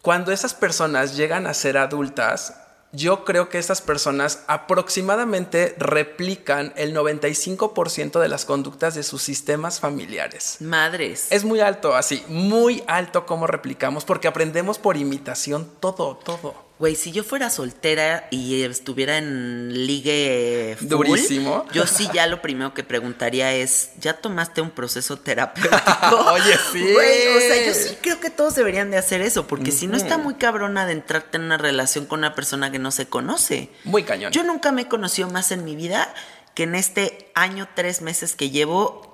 [0.01, 2.55] cuando esas personas llegan a ser adultas,
[2.93, 9.81] yo creo que esas personas aproximadamente replican el 95% de las conductas de sus sistemas
[9.81, 10.59] familiares.
[10.61, 11.27] Madres.
[11.31, 16.55] Es muy alto, así, muy alto como replicamos, porque aprendemos por imitación todo, todo.
[16.83, 21.65] Güey, si yo fuera soltera y estuviera en ligue full, Durísimo.
[21.73, 25.77] yo sí ya lo primero que preguntaría es, ¿ya tomaste un proceso terapéutico?
[26.33, 26.81] Oye, sí.
[26.93, 29.97] Güey, o sea, yo sí creo que todos deberían de hacer eso, porque si no
[29.97, 33.71] está muy cabrona de entrarte en una relación con una persona que no se conoce.
[33.85, 34.33] Muy cañón.
[34.33, 36.13] Yo nunca me he conocido más en mi vida
[36.57, 39.12] que en este año, tres meses que llevo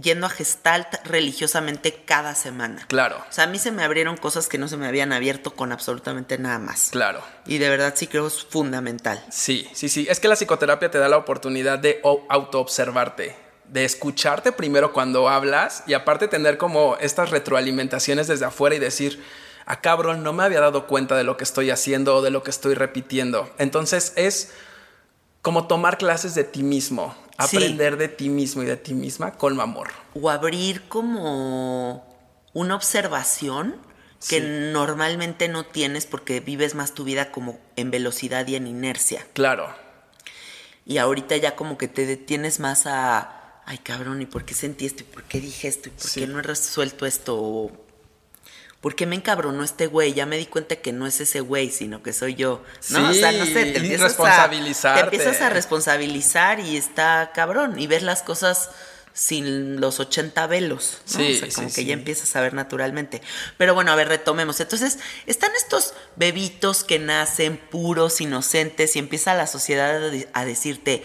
[0.00, 2.84] yendo a Gestalt religiosamente cada semana.
[2.88, 3.16] Claro.
[3.28, 5.72] O sea, a mí se me abrieron cosas que no se me habían abierto con
[5.72, 6.88] absolutamente nada más.
[6.90, 7.22] Claro.
[7.46, 9.24] Y de verdad sí creo es fundamental.
[9.30, 10.06] Sí, sí, sí.
[10.08, 13.36] Es que la psicoterapia te da la oportunidad de autoobservarte,
[13.68, 19.22] de escucharte primero cuando hablas y aparte tener como estas retroalimentaciones desde afuera y decir,
[19.66, 22.42] ah, cabrón, no me había dado cuenta de lo que estoy haciendo o de lo
[22.42, 23.50] que estoy repitiendo.
[23.58, 24.52] Entonces es
[25.44, 27.56] como tomar clases de ti mismo, Sí.
[27.56, 29.88] aprender de ti mismo y de ti misma con amor.
[30.14, 32.06] O abrir como
[32.52, 33.76] una observación
[34.28, 34.46] que Sí.
[34.72, 39.26] normalmente no tienes porque vives más tu vida como en velocidad y en inercia.
[39.32, 39.68] Claro,
[40.86, 44.84] Y ahorita ya como que te detienes más a, ay cabrón, ¿y por qué sentí
[44.84, 45.02] esto?
[45.02, 45.88] ¿Y por qué dije esto?
[45.88, 46.20] ¿Y por Sí.
[46.20, 47.72] qué no he resuelto esto?
[48.84, 50.12] ¿Por qué me encabronó este güey?
[50.12, 52.62] Ya me di cuenta que no es ese güey, sino que soy yo.
[52.90, 53.08] ¿no?
[53.08, 57.80] o sea, no sé, Sí, te empiezas, a, te empiezas a responsabilizar y está cabrón.
[57.80, 58.68] Y ves las cosas
[59.14, 60.98] sin los 80 velos.
[61.06, 61.18] ¿no?
[61.18, 61.86] Sí, o sea, como sí, que sí.
[61.86, 63.22] ya empiezas a ver naturalmente.
[63.56, 64.60] Pero bueno, a ver, retomemos.
[64.60, 71.02] Entonces, están estos bebitos que nacen puros, inocentes, y empieza la sociedad a decirte,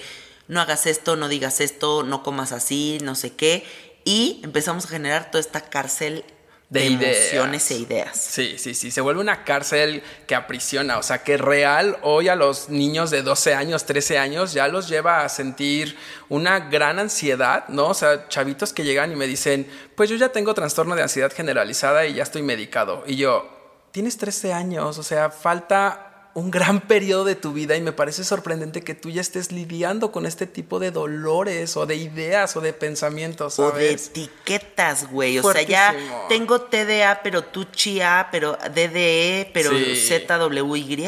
[0.49, 3.65] no hagas esto, no digas esto, no comas así, no sé qué.
[4.03, 6.25] Y empezamos a generar toda esta cárcel
[6.69, 8.15] de, de, emociones e ideas.
[8.15, 8.91] Sí, sí, sí.
[8.91, 10.99] Se vuelve una cárcel que aprisiona.
[10.99, 14.87] O sea, que real hoy a los niños de 12 años, 13 años, ya los
[14.87, 15.97] lleva a sentir
[16.29, 17.87] una gran ansiedad, ¿no?
[17.87, 21.33] O sea, chavitos que llegan y me dicen, pues yo ya tengo trastorno de ansiedad
[21.33, 23.03] generalizada y ya estoy medicado.
[23.07, 23.49] Y yo,
[23.91, 28.23] tienes 13 años, o sea, falta un gran periodo de tu vida y me parece
[28.23, 32.61] sorprendente que tú ya estés lidiando con este tipo de dolores o de ideas o
[32.61, 35.39] de pensamientos, O de etiquetas, güey.
[35.39, 35.95] O sea, ya
[36.29, 39.95] tengo TDA, pero tú chia, pero DDE, pero Sí.
[39.95, 41.03] ZWY.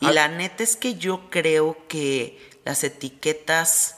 [0.00, 0.12] Y Ah.
[0.12, 3.96] la neta es que yo creo que las etiquetas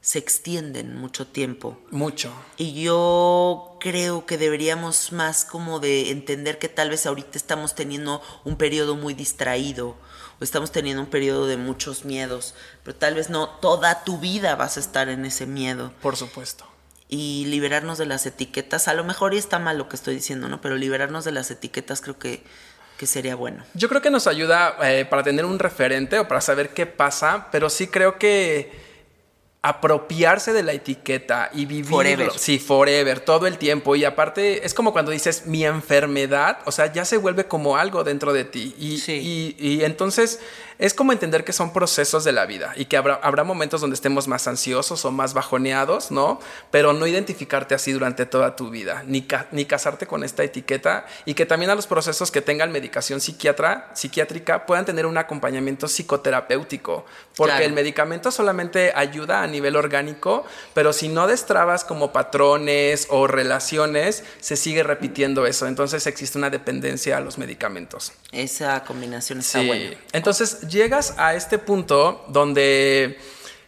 [0.00, 1.78] se extienden mucho tiempo.
[1.90, 2.30] Mucho.
[2.58, 8.22] Y yo creo que deberíamos más como de entender que tal vez ahorita estamos teniendo
[8.42, 9.94] un periodo muy distraído
[10.40, 14.56] o estamos teniendo un periodo de muchos miedos, pero tal vez no toda tu vida
[14.56, 16.64] vas a estar en ese miedo Por supuesto.
[17.10, 18.88] y liberarnos de las etiquetas.
[18.88, 20.62] A lo mejor y está mal lo que estoy diciendo, ¿no?
[20.62, 22.42] Pero liberarnos de las etiquetas creo que,
[22.96, 23.64] que sería bueno.
[23.74, 27.48] Yo creo que nos ayuda eh, para tener un referente o para saber qué pasa,
[27.52, 28.83] pero sí creo que
[29.66, 31.96] apropiarse de la etiqueta y vivirlo.
[31.96, 32.30] Forever.
[32.36, 33.96] Sí, forever, todo el tiempo.
[33.96, 38.04] Y aparte, es como cuando dices mi enfermedad, o sea, ya se vuelve como algo
[38.04, 38.74] dentro de ti.
[38.78, 39.56] Y, Sí.
[39.58, 40.38] y, y entonces
[40.78, 43.94] es como entender que son procesos de la vida y que habrá, habrá momentos donde
[43.94, 46.40] estemos más ansiosos o más bajoneados, ¿no?
[46.70, 51.06] Pero no identificarte así durante toda tu vida, ni, ca- ni casarte con esta etiqueta
[51.24, 55.88] y que también a los procesos que tengan medicación psiquiatra, psiquiátrica puedan tener un acompañamiento
[55.88, 57.04] psicoterapéutico,
[57.36, 57.64] porque Claro.
[57.66, 64.24] el medicamento solamente ayuda a nivel orgánico, pero si no destrabas como patrones o relaciones,
[64.40, 68.12] se sigue repitiendo eso, entonces existe una dependencia a los medicamentos.
[68.32, 69.66] Esa combinación está Sí.
[69.66, 69.96] buena.
[70.12, 73.18] Entonces llegas a este punto donde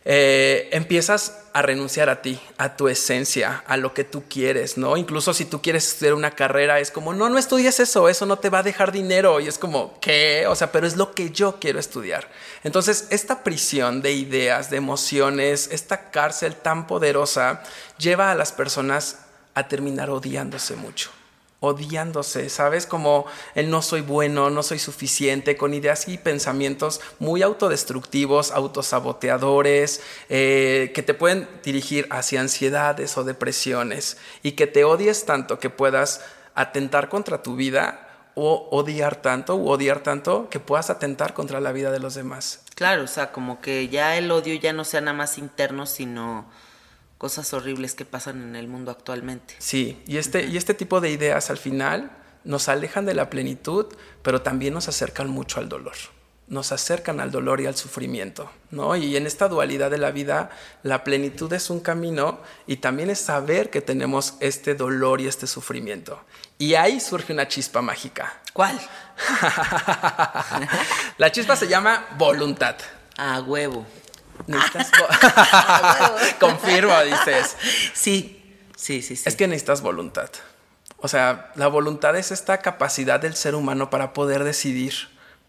[0.05, 4.97] eh, empiezas a renunciar a ti, a tu esencia, a lo que tú quieres, ¿no?
[4.97, 8.39] Incluso si tú quieres estudiar una carrera, es como, no, no estudies eso, eso no
[8.39, 9.41] te va a dejar dinero.
[9.41, 10.47] Y es como, ¿qué?
[10.49, 12.29] O sea, pero es lo que yo quiero estudiar.
[12.63, 17.63] Entonces, esta prisión de ideas, de emociones, esta cárcel tan poderosa,
[17.99, 19.21] lleva a las personas
[19.55, 21.16] a terminar odiándose mucho
[21.61, 22.87] odiándose, ¿sabes?
[22.87, 30.03] Como el no soy bueno, no soy suficiente, con ideas y pensamientos muy autodestructivos, autosaboteadores,
[30.29, 35.71] eh, que te pueden dirigir hacia ansiedades o depresiones y que te odies tanto que
[35.71, 36.23] puedas
[36.55, 38.03] atentar contra tu vida
[38.35, 42.63] o odiar tanto u odiar tanto que puedas atentar contra la vida de los demás.
[42.75, 46.45] Claro, o sea, como que ya el odio ya no sea nada más interno, sino
[47.19, 49.55] cosas horribles que pasan en el mundo actualmente.
[49.59, 52.11] Sí, y este, y este tipo de ideas al final
[52.45, 53.87] nos alejan de la plenitud,
[54.23, 55.95] pero también nos acercan mucho al dolor.
[56.49, 58.95] Nos acercan al dolor y al sufrimiento, ¿no?
[58.95, 60.51] Y en esta dualidad de la vida,
[60.85, 65.49] la plenitud es un camino y también es saber que tenemos este dolor y este
[65.49, 66.21] sufrimiento.
[66.57, 68.43] Y ahí surge una chispa mágica.
[68.53, 68.79] ¿Cuál?
[71.19, 72.77] La chispa se llama voluntad.
[73.17, 73.85] A huevo.
[74.47, 74.91] Necesitas
[76.41, 77.57] Confirmo, dices.
[77.95, 78.43] Sí,
[78.77, 79.29] sí, sí, sí.
[79.29, 80.31] Es que necesitas voluntad.
[80.99, 84.95] O sea, la voluntad es esta capacidad del ser humano para poder decidir,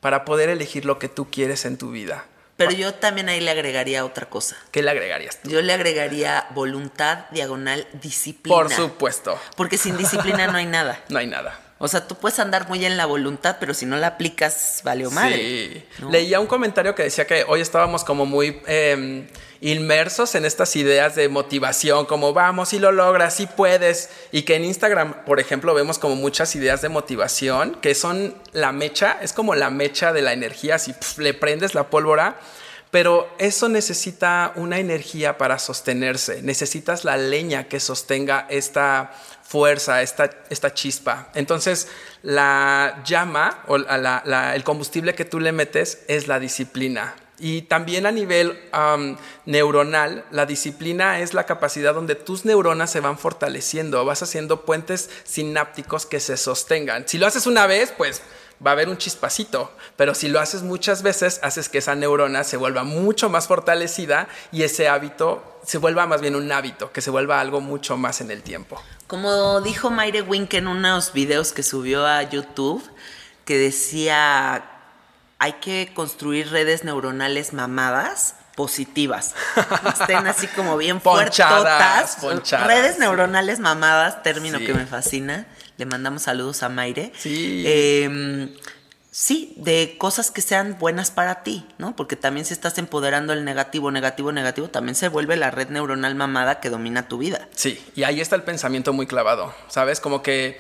[0.02, 2.26] para poder elegir lo que tú quieres en tu vida.
[2.58, 4.58] Pero yo también ahí le agregaría otra cosa.
[4.71, 5.50] ¿Qué le agregarías tú?
[5.50, 8.58] Yo le agregaría voluntad, diagonal, disciplina.
[8.58, 11.00] Por supuesto, Porque sin disciplina no hay nada.
[11.10, 11.60] no hay nada.
[11.79, 15.05] O sea, tú puedes andar muy en la voluntad, pero si no la aplicas, vale
[15.05, 15.37] o madre.
[15.37, 15.83] Sí.
[15.99, 16.09] ¿no?
[16.09, 19.27] Leía un comentario que decía que hoy estábamos como muy eh,
[19.61, 24.09] inmersos en estas ideas de motivación, como vamos, si lo logras, si puedes.
[24.31, 28.71] Y que en Instagram, por ejemplo, vemos como muchas ideas de motivación que son la
[28.71, 32.37] mecha, es como la mecha de la energía, si le prendes la pólvora.
[32.89, 36.41] Pero eso necesita una energía para sostenerse.
[36.41, 39.11] Necesitas la leña que sostenga esta
[39.47, 41.29] fuerza, esta, esta chispa.
[41.33, 41.88] Entonces,
[42.21, 47.15] la llama o el combustible que tú le metes es la disciplina.
[47.39, 48.60] Y también a nivel
[49.45, 55.10] neuronal, la disciplina es la capacidad donde tus neuronas se van fortaleciendo, vas haciendo puentes
[55.23, 57.07] sinápticos que se sostengan.
[57.07, 58.23] Si lo haces una vez, pues
[58.65, 62.43] va a haber un chispacito, pero si lo haces muchas veces, haces que esa neurona
[62.43, 67.02] se vuelva mucho más fortalecida y ese hábito se vuelva más bien un hábito, que
[67.02, 68.82] se vuelva algo mucho más en el tiempo.
[69.08, 72.84] Como dijo Mayre Wink en unos videos que subió a YouTube,
[73.46, 74.63] que decía,
[75.39, 79.36] hay que construir redes neuronales mamadas positivas.
[80.00, 82.15] Estén así como bien Ponchadas, fuertotas.
[82.20, 84.65] ponchadas, redes neuronales mamadas, término Sí.
[84.65, 85.46] que me fascina.
[85.77, 87.11] Le mandamos saludos a Mayre.
[87.17, 87.63] Sí.
[87.65, 88.49] Eh,
[89.11, 91.95] sí, de cosas que sean buenas para ti, ¿no?
[91.95, 96.13] Porque también si estás empoderando el negativo, negativo, negativo, también se vuelve la red neuronal
[96.13, 97.47] mamada que domina tu vida.
[97.55, 99.99] Sí, y ahí está el pensamiento muy clavado, ¿sabes?
[99.99, 100.57] Como que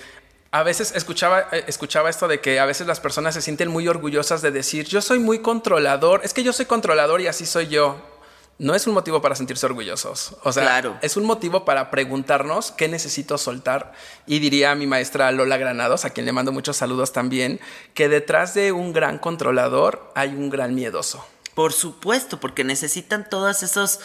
[0.49, 3.87] a veces escuchaba, eh, escuchaba esto de que a veces las personas se sienten muy
[3.87, 7.67] orgullosas de decir, yo soy muy controlador, es que yo soy controlador y así soy
[7.67, 8.16] yo.
[8.59, 10.35] No es un motivo para sentirse orgullosos.
[10.43, 10.97] O sea, Claro.
[11.03, 13.93] es un motivo para preguntarnos qué necesito soltar.
[14.25, 17.59] Y diría a mi maestra Lola Granados, a quien le mando muchos saludos también,
[17.93, 21.23] que detrás de un gran controlador hay un gran miedoso.
[21.53, 23.99] Por supuesto, porque necesitan todos esos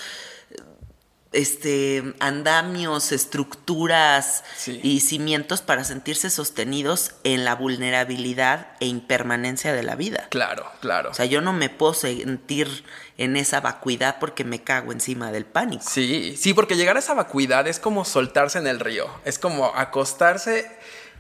[1.33, 4.81] este andamios, estructuras Sí.
[4.83, 10.27] y cimientos para sentirse sostenidos en la vulnerabilidad e impermanencia de la vida.
[10.31, 11.11] Claro, claro.
[11.11, 12.85] O sea, yo no me puedo sentir
[13.23, 15.85] en esa vacuidad porque me cago encima del pánico.
[15.89, 19.67] Sí, sí, porque llegar a esa vacuidad es como soltarse en el río, es como
[19.67, 20.69] acostarse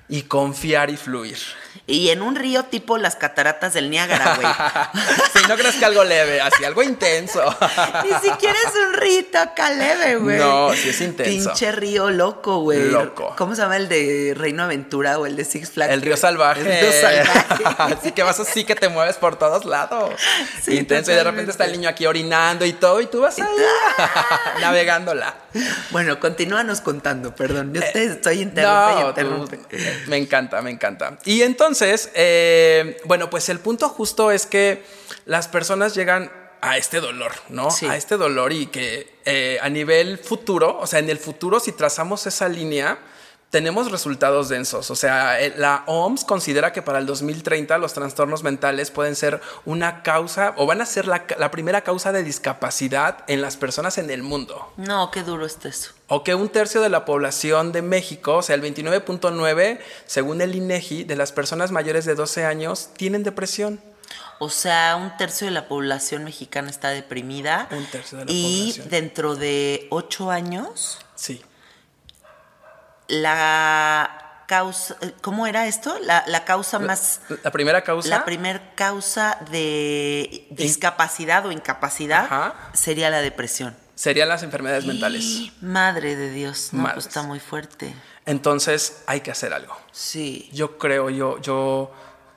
[0.08, 1.38] y confiar y fluir.
[1.86, 4.46] Y en un río tipo las cataratas del Niágara, güey.
[5.42, 7.42] Si no crees que algo leve, así algo intenso.
[8.04, 10.38] Ni siquiera es un rito acá leve, güey.
[10.38, 11.50] No, sí es intenso.
[11.50, 12.90] Pinche río loco, güey.
[12.90, 13.34] Loco.
[13.36, 15.92] ¿Cómo se llama el de Reino Aventura o el de Six Flags?
[15.92, 16.60] El río salvaje.
[16.60, 17.94] El río salvaje.
[17.94, 20.14] así que vas así que te mueves por todos lados.
[20.62, 23.38] Sí, Intenso y de repente está el niño aquí orinando y todo y tú vas
[23.38, 23.46] ahí
[24.60, 25.34] navegándola.
[25.90, 27.72] Bueno, continúanos contando, perdón.
[27.74, 29.58] Yo te estoy interrumpe y No, interrumpe.
[30.06, 31.18] me encanta, me encanta.
[31.24, 31.61] Y entonces,
[32.14, 34.82] eh, bueno, pues el punto justo es que
[35.26, 37.70] las personas llegan a este dolor, ¿no?
[37.70, 37.86] Sí.
[37.86, 41.72] A este dolor y que eh, a nivel futuro, o sea, en el futuro, si
[41.72, 42.98] trazamos esa línea,
[43.52, 44.90] tenemos resultados densos.
[44.90, 49.42] O sea, eh, la OMS considera que para el 2030 los trastornos mentales pueden ser
[49.66, 53.98] una causa o van a ser la, la primera causa de discapacidad en las personas
[53.98, 54.72] en el mundo.
[54.78, 55.92] No, qué duro está eso.
[56.08, 60.54] O que un tercio de la población de México, o sea, el 29.9, según el
[60.54, 63.82] INEGI, de las personas mayores de 12 años tienen depresión.
[64.38, 67.68] O sea, un tercio de la población mexicana está deprimida.
[67.70, 68.88] Un tercio de la y población.
[68.88, 71.42] dentro de ocho años, Sí.
[73.08, 74.96] La causa.
[75.20, 75.96] ¿Cómo era esto?
[76.02, 77.20] La, la causa más.
[77.42, 78.08] La primera causa.
[78.08, 82.54] La primer causa de discapacidad o incapacidad Ajá.
[82.72, 83.76] sería la depresión.
[83.94, 85.52] serían las enfermedades mentales.
[85.60, 87.94] Madre de Dios, no, pues está muy fuerte.
[88.26, 89.76] Entonces hay que hacer algo.
[89.90, 90.48] Sí.
[90.52, 91.92] Yo creo, yo, yo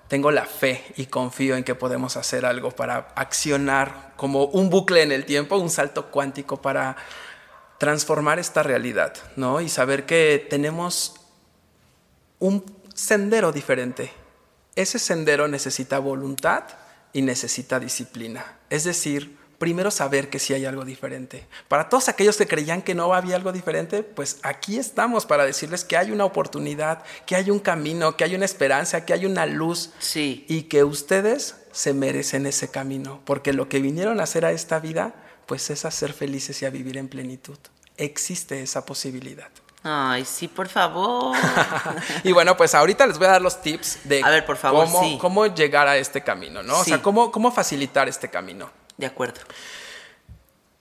[0.08, 5.02] tengo la fe y confío en que podemos hacer algo para accionar como un bucle
[5.04, 6.96] en el tiempo, un salto cuántico para
[7.78, 9.62] transformar esta realidad, ¿no?
[9.62, 11.16] Y saber que tenemos
[12.40, 14.12] un sendero diferente.
[14.76, 16.64] Ese sendero necesita voluntad
[17.14, 18.58] y necesita disciplina.
[18.70, 21.48] Es decir, primero saber que sí hay algo diferente.
[21.70, 25.86] Para todos aquellos que creían que no había algo diferente, pues aquí estamos para decirles
[25.86, 29.46] que hay una oportunidad, que hay un camino, que hay una esperanza, que hay una
[29.46, 30.46] luz Sí.
[30.50, 34.80] y que ustedes se merecen ese camino, porque lo que vinieron a hacer a esta
[34.80, 35.14] vida,
[35.46, 37.58] pues es a ser felices y a vivir en plenitud.
[37.98, 39.50] Existe esa posibilidad.
[39.88, 41.38] Ay, sí, por favor.
[42.24, 44.86] y bueno, pues ahorita les voy a dar los tips de A ver, por favor,
[44.86, 45.18] cómo, sí.
[45.22, 46.80] cómo llegar a este camino, ¿no?
[46.80, 48.72] O sea, cómo, cómo facilitar este camino.
[48.98, 49.42] De acuerdo.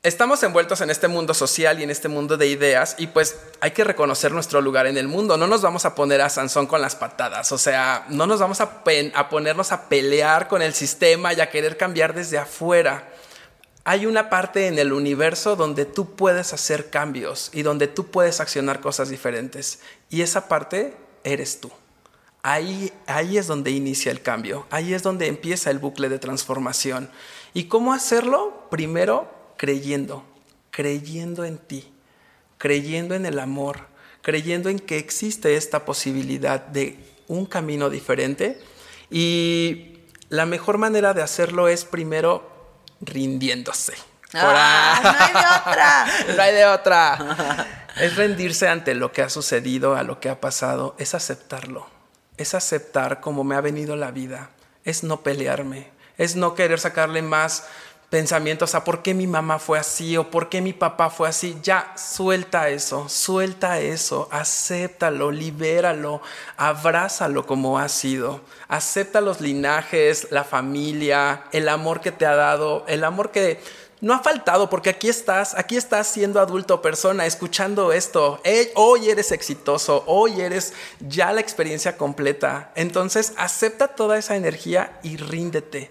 [0.03, 3.71] Estamos envueltos en este mundo social y en este mundo de ideas y pues hay
[3.71, 5.37] que reconocer nuestro lugar en el mundo.
[5.37, 8.61] No nos vamos a poner a Sansón con las patadas, o sea, no nos vamos
[8.61, 8.83] a,
[9.15, 13.14] a ponernos a pelear con el sistema y a querer cambiar desde afuera.
[13.87, 18.41] Hay una parte en el universo donde tú puedes hacer cambios y donde tú puedes
[18.41, 21.71] accionar cosas diferentes y esa parte eres tú.
[22.43, 27.11] Ahí, ahí es donde inicia el cambio, ahí es donde empieza el bucle de transformación.
[27.53, 28.67] ¿Y cómo hacerlo?
[28.71, 30.25] Primero, creyendo,
[30.71, 31.93] creyendo en ti,
[32.57, 33.81] creyendo en el amor,
[34.23, 36.99] creyendo en que existe esta posibilidad de
[37.29, 38.59] un camino diferente.
[39.11, 39.99] Y
[40.31, 42.54] la mejor manera de hacerlo es primero
[43.07, 43.95] rindiéndose.
[44.35, 46.07] Ah, no hay de otra.
[46.37, 47.67] no hay de otra.
[48.01, 51.89] es rendirse ante lo que ha sucedido, a lo que ha pasado, es aceptarlo.
[52.37, 54.51] Es aceptar como me ha venido la vida.
[54.85, 55.93] Es no pelearme.
[56.19, 57.65] Es no querer sacarle más
[58.15, 61.59] pensamientos a por qué mi mamá fue así o por qué mi papá fue así.
[61.65, 66.23] Ya, suelta eso, suelta eso, acéptalo, libéralo,
[66.57, 68.41] abrázalo como ha sido.
[68.69, 73.59] Acepta los linajes, la familia, el amor que te ha dado, el amor que
[74.01, 78.41] no ha faltado porque aquí estás, aquí estás siendo adulto persona, escuchando esto.
[78.77, 82.71] hoy eres exitoso, hoy eres ya la experiencia completa.
[82.77, 85.91] Entonces acepta toda esa energía y ríndete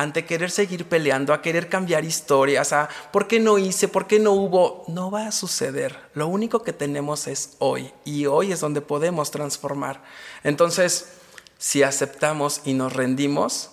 [0.00, 4.18] ante querer seguir peleando, a querer cambiar historias, a por qué no hice, por qué
[4.18, 4.84] no hubo.
[4.88, 5.98] No va a suceder.
[6.14, 10.02] Lo único que tenemos es hoy y hoy es donde podemos transformar.
[10.42, 11.12] Entonces,
[11.58, 13.70] si aceptamos y nos rendimos,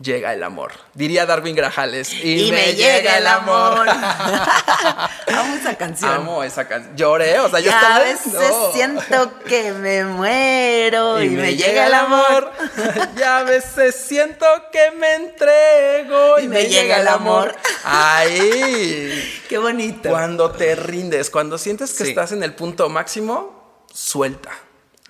[0.00, 0.72] llega el amor.
[0.94, 2.12] Diría Darwin Grajales.
[2.12, 3.88] Y, me, llega, el amor.
[3.88, 6.10] Amo esa canción.
[6.10, 6.96] Amo esa canción.
[6.96, 7.96] Lloré, o sea, yo estaba.
[7.96, 12.50] A veces siento que me muero y, me, llega, el amor.
[13.16, 17.54] ya a veces siento que me entrego y, me, llega, el amor.
[17.84, 19.42] Ay.
[19.48, 20.08] Qué bonito.
[20.08, 24.52] Cuando te rindes, cuando sientes que estás en el punto máximo, suelta,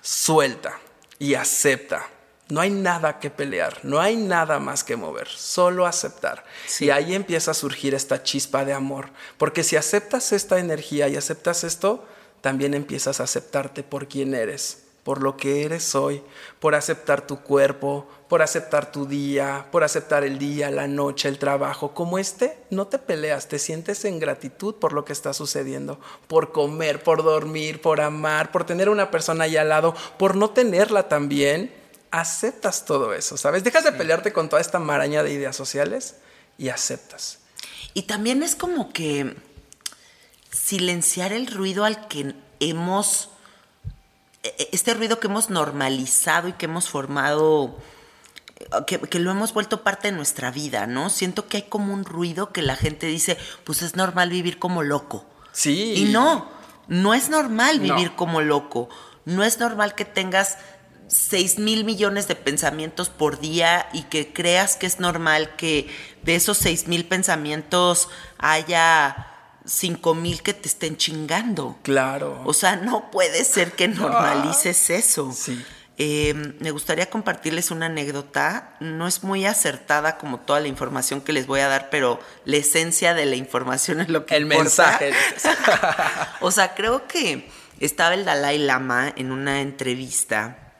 [0.01, 0.77] suelta
[1.19, 2.07] y acepta
[2.51, 6.43] no hay nada que pelear, no hay nada más que mover, solo aceptar.
[6.81, 11.15] Y ahí empieza a surgir esta chispa de amor, porque si aceptas esta energía y
[11.15, 12.05] aceptas esto,
[12.41, 16.21] también empiezas a aceptarte por quien eres, por lo que eres hoy,
[16.59, 21.39] por aceptar tu cuerpo, por aceptar tu día, por aceptar el día, la noche, el
[21.39, 21.93] trabajo.
[21.93, 26.51] Como este, no te peleas, te sientes en gratitud por lo que está sucediendo, por
[26.51, 31.07] comer, por dormir, por amar, por tener una persona ahí al lado, por no tenerla
[31.07, 31.79] también
[32.11, 33.63] aceptas todo eso, ¿sabes?
[33.63, 36.15] Dejas de pelearte con toda esta maraña de ideas sociales
[36.57, 37.39] y aceptas.
[37.93, 39.35] Y también es como que
[40.51, 43.29] silenciar el ruido al que hemos,
[44.43, 47.77] e, e, este ruido que hemos normalizado y que hemos formado,
[48.85, 51.09] que, que, lo hemos vuelto parte de nuestra vida, ¿no?
[51.09, 54.83] Siento que hay como un ruido que la gente dice, pues es normal vivir como
[54.83, 55.25] loco.
[55.53, 55.93] Sí.
[55.95, 56.49] Y no,
[56.87, 58.89] no es normal vivir como loco.
[59.25, 60.57] No es normal que tengas
[61.11, 65.89] 6 mil millones de pensamientos por día y que creas que es normal que
[66.23, 68.07] de esos 6 mil pensamientos
[68.37, 69.27] haya
[69.65, 71.77] 5 mil que te estén chingando.
[71.83, 72.41] Claro.
[72.45, 75.33] O sea, no puede ser que normalices eso.
[75.33, 75.61] Sí.
[75.97, 78.77] Em, me gustaría compartirles una anécdota.
[78.79, 82.55] No es muy acertada como toda la información que les voy a dar, pero la
[82.55, 85.11] esencia de la información es lo que El mensaje.
[86.39, 87.51] o sea, creo que
[87.81, 90.70] estaba el Dalai Lama en una entrevista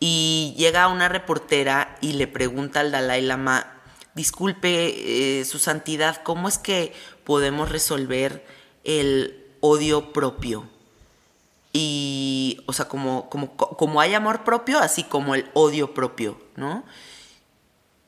[0.00, 3.66] y llega una reportera y le pregunta al Dalai Lama,
[4.14, 6.92] disculpe, eh, su santidad, ¿cómo es que
[7.24, 8.44] podemos resolver
[8.84, 10.68] el odio propio?
[11.72, 16.84] Y, o sea, como, como, como hay amor propio, así como el odio propio, ¿no?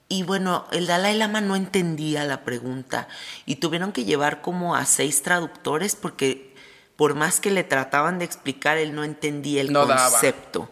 [0.08, 3.06] Y bueno, el Dalai Lama no entendía la pregunta
[3.46, 6.52] y tuvieron que llevar como a seis traductores porque
[6.96, 10.68] por más que le trataban de explicar, él no entendía el concepto.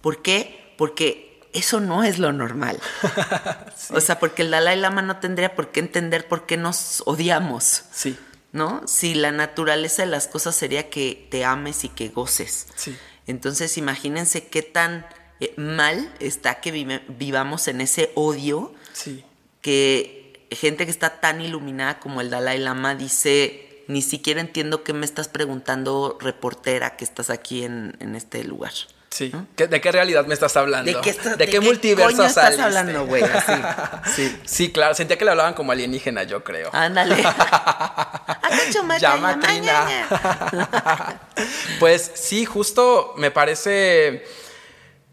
[0.00, 0.74] ¿Por qué?
[0.76, 2.78] Porque eso no es lo normal.
[3.92, 7.82] O sea, porque el Dalai Lama no tendría por qué entender por qué nos odiamos.
[7.90, 8.16] Sí.
[8.52, 8.86] ¿No?
[8.86, 12.68] Si la naturaleza de las cosas sería que te ames y que goces.
[12.76, 12.96] Sí.
[13.26, 15.06] Entonces, imagínense qué tan
[15.40, 16.70] eh, mal está que
[17.08, 18.72] vivamos en ese odio.
[18.92, 19.24] Sí.
[19.60, 24.92] Que gente que está tan iluminada como el Dalai Lama dice, ni siquiera entiendo qué
[24.92, 28.72] me estás preguntando, reportera, que estás aquí en, en este lugar.
[29.10, 29.32] Sí.
[29.56, 30.90] ¿De qué realidad me estás hablando?
[30.90, 33.22] ¿De qué, ¿De qué, multiverso estás hablando, güey?
[34.14, 34.40] Sí.
[34.44, 34.72] sí.
[34.72, 34.94] claro.
[34.94, 36.70] Sentía que le hablaban como alienígena, yo creo.
[36.72, 37.16] Ándale.
[39.00, 39.38] Llama
[41.80, 44.24] Pues sí, justo me parece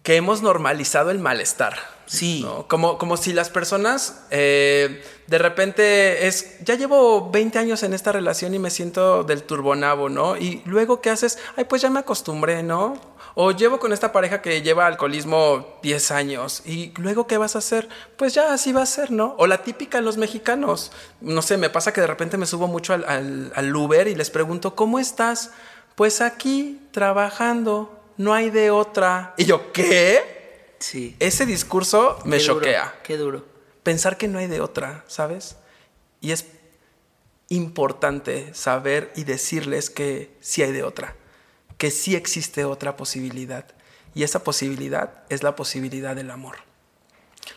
[0.03, 1.77] que hemos normalizado el malestar.
[2.05, 2.47] Sí.
[2.67, 8.13] Como, como si las personas eh, de repente es, ya llevo 20 años en esta
[8.13, 10.37] relación y me siento del turbonabo, ¿no?
[10.37, 11.37] Y luego, ¿qué haces?
[11.57, 13.16] Ay, pues ya me acostumbré, ¿no?
[13.39, 17.59] O llevo con esta pareja que lleva alcoholismo 10 años y luego ¿qué vas a
[17.59, 17.87] hacer?
[18.15, 19.35] Pues ya así va a ser, ¿no?
[19.37, 20.91] O la típica en los mexicanos.
[21.21, 24.31] No sé, me pasa que de repente me subo mucho al, al, Uber y les
[24.31, 25.51] pregunto, ¿cómo estás?
[25.93, 28.01] Pues aquí, trabajando.
[28.17, 29.35] no hay de otra.
[29.37, 30.73] Y yo, ¿qué?
[30.79, 31.15] Sí.
[31.19, 32.95] Ese discurso me Qué duro, choquea.
[33.03, 33.45] Qué duro.
[33.83, 35.57] Pensar que no hay de otra, ¿sabes?
[36.21, 36.47] Y es
[37.49, 41.15] importante saber y decirles que sí hay de otra,
[41.77, 43.65] que sí existe otra posibilidad.
[44.13, 46.57] Y esa posibilidad es la posibilidad del amor.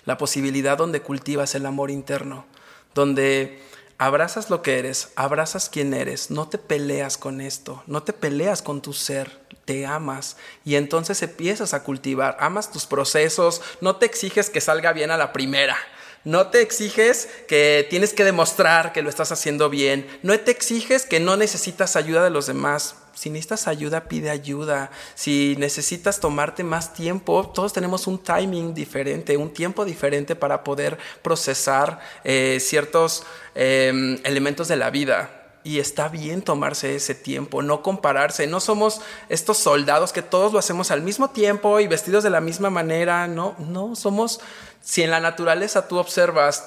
[0.05, 2.47] La posibilidad donde cultivas el amor interno,
[2.95, 3.63] donde
[3.99, 8.63] abrazas lo que eres, abrazas quién eres, no te peleas con esto, no te peleas
[8.63, 14.07] con tu ser, te amas y entonces empiezas a cultivar, amas tus procesos, no te
[14.07, 15.77] exiges que salga bien a la primera.
[16.23, 20.07] No te exiges que tienes que demostrar que lo estás haciendo bien.
[20.23, 22.97] No te exiges que no necesitas ayuda de los demás.
[23.21, 24.91] Si necesitas ayuda, pide ayuda.
[25.15, 30.97] Si necesitas tomarte más tiempo, todos tenemos un timing diferente, un tiempo diferente para poder
[31.21, 35.59] procesar eh, ciertos eh, elementos de la vida.
[35.65, 38.47] Y está bien tomarse ese tiempo, no compararse.
[38.47, 42.41] No somos estos soldados que todos lo hacemos al mismo tiempo y vestidos de la
[42.41, 43.27] misma manera.
[43.27, 44.41] No, no, somos,
[44.81, 46.65] si en la naturaleza tú observas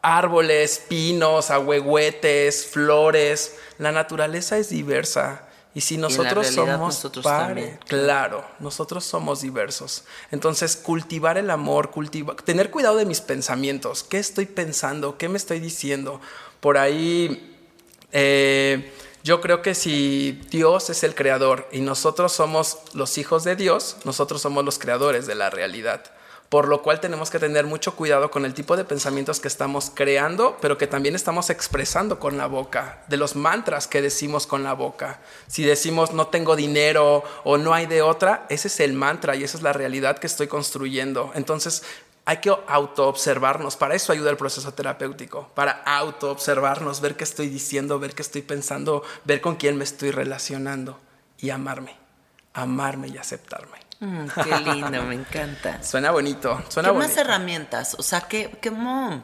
[0.00, 5.47] árboles, pinos, ahuehuetes, flores, la naturaleza es diversa.
[5.78, 7.22] Y si nosotros somos nosotros
[7.86, 10.02] claro, nosotros somos diversos.
[10.32, 14.02] Entonces, cultivar el amor, cultiva- tener cuidado de mis pensamientos.
[14.02, 15.16] ¿Qué estoy pensando?
[15.18, 16.20] ¿Qué me estoy diciendo?
[16.58, 17.56] Por ahí,
[18.10, 23.54] eh, yo creo que si Dios es el creador y nosotros somos los hijos de
[23.54, 26.02] Dios, nosotros somos los creadores de la realidad.
[26.48, 29.92] Por lo cual tenemos que tener mucho cuidado con el tipo de pensamientos que estamos
[29.94, 34.62] creando, pero que también estamos expresando con la boca, de los mantras que decimos con
[34.62, 35.20] la boca.
[35.46, 39.44] Si decimos no tengo dinero o no hay de otra, ese es el mantra y
[39.44, 41.32] esa es la realidad que estoy construyendo.
[41.34, 41.82] Entonces
[42.24, 47.98] hay que autoobservarnos, para eso ayuda el proceso terapéutico, para autoobservarnos, ver qué estoy diciendo,
[47.98, 50.98] ver qué estoy pensando, ver con quién me estoy relacionando
[51.38, 51.96] y amarme,
[52.52, 53.87] amarme y aceptarme.
[54.00, 55.82] Mm, qué lindo, me encanta.
[55.82, 57.20] Suena bonito, suena ¿Qué más bonito.
[57.20, 57.94] herramientas?
[57.98, 59.22] O sea, ¿qué, qué mo-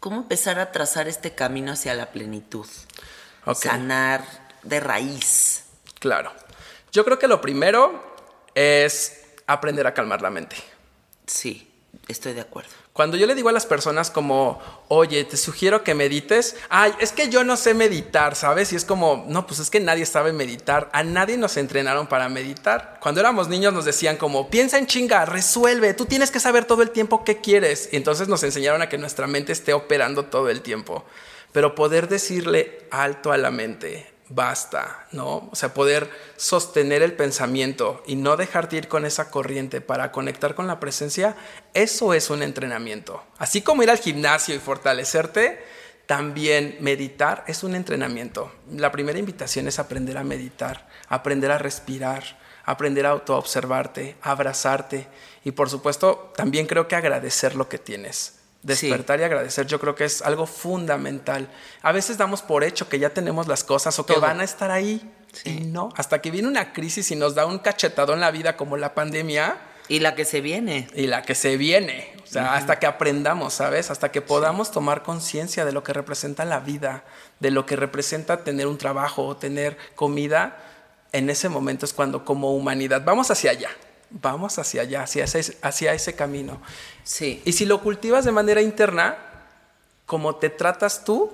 [0.00, 2.66] ¿cómo empezar a trazar este camino hacia la plenitud?
[3.54, 4.24] Sanar
[4.62, 5.64] de raíz.
[6.00, 6.32] Claro.
[6.92, 8.16] Yo creo que lo primero
[8.54, 10.56] es aprender a calmar la mente.
[11.26, 11.70] Sí,
[12.08, 12.70] estoy de acuerdo.
[12.98, 17.12] Cuando yo le digo a las personas como, oye, te sugiero que medites, ay, es
[17.12, 18.72] que yo no sé meditar, ¿sabes?
[18.72, 22.28] Y es como, no, pues es que nadie sabe meditar, a nadie nos entrenaron para
[22.28, 22.98] meditar.
[23.00, 26.82] Cuando éramos niños nos decían como, piensa en chinga, resuelve, tú tienes que saber todo
[26.82, 27.88] el tiempo qué quieres.
[27.92, 31.04] Y entonces nos enseñaron a que nuestra mente esté operando todo el tiempo.
[31.52, 35.48] Pero poder decirle alto a la mente, basta, ¿no?
[35.50, 40.54] O sea, poder sostener el pensamiento y no dejarte ir con esa corriente para conectar
[40.54, 41.36] con la presencia,
[41.74, 43.22] eso es un entrenamiento.
[43.38, 45.58] Así como ir al gimnasio y fortalecerte,
[46.06, 48.52] también meditar es un entrenamiento.
[48.72, 55.06] La primera invitación es aprender a meditar, aprender a respirar, aprender a autoobservarte, abrazarte
[55.44, 58.37] y por supuesto también creo que agradecer lo que tienes.
[58.62, 61.48] Despertar y agradecer yo creo que es algo fundamental.
[61.82, 64.70] A veces damos por hecho que ya tenemos las cosas o que van a estar
[64.70, 65.14] ahí.
[65.44, 68.56] Y no, hasta que viene una crisis y nos da un cachetado en la vida
[68.56, 70.88] como la pandemia Y la que se viene.
[70.94, 72.12] y la que se viene.
[72.24, 73.90] O sea, hasta que aprendamos, ¿sabes?
[73.90, 77.04] Hasta que podamos tomar conciencia de lo que representa la vida,
[77.40, 80.58] de lo que representa tener un trabajo o tener comida.
[81.12, 83.70] En ese momento es cuando como humanidad vamos hacia allá.
[84.10, 86.60] Vamos hacia allá, hacia ese, hacia ese camino.
[87.04, 87.42] Sí.
[87.44, 89.18] Y si lo cultivas de manera interna,
[90.06, 91.30] como te tratas tú,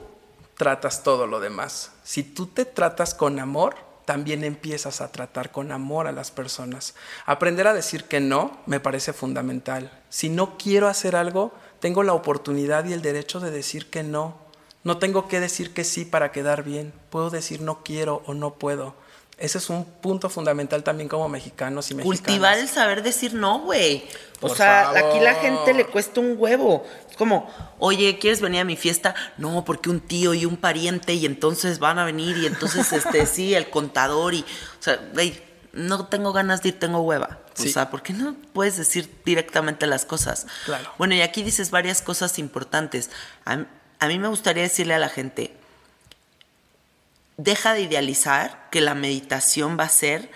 [0.57, 1.93] tratas todo lo demás.
[2.03, 6.95] Si tú te tratas con amor, también empiezas a tratar con amor a las personas.
[7.27, 9.91] Aprender a decir que no me parece fundamental.
[10.11, 14.37] Si no quiero hacer algo, tengo la oportunidad y el derecho de decir que no.
[14.83, 16.93] No tengo que decir que sí para quedar bien.
[17.11, 18.95] Puedo decir no quiero o no puedo.
[19.37, 22.21] Ese es un punto fundamental también como mexicanos y mexicanas.
[22.21, 24.05] Cultivar el saber decir no, güey.
[24.39, 24.99] O Por sea, favor.
[24.99, 26.87] aquí la gente le cuesta un huevo.
[27.11, 29.15] Es como, oye, ¿quieres venir a mi fiesta?
[29.37, 33.27] No, porque un tío y un pariente y entonces van a venir y entonces, este,
[33.27, 35.41] sí, el contador y, o sea, güey,
[35.73, 37.41] no tengo ganas de ir, tengo hueva.
[37.55, 37.69] Sí.
[37.69, 40.47] O sea, ¿por qué no puedes decir directamente las cosas?
[40.65, 40.91] Claro.
[40.99, 43.11] Bueno, y aquí dices varias cosas importantes.
[43.45, 43.65] A,
[43.99, 45.57] a mí me gustaría decirle a la gente,
[47.37, 50.31] deja de idealizar que la meditación va a ser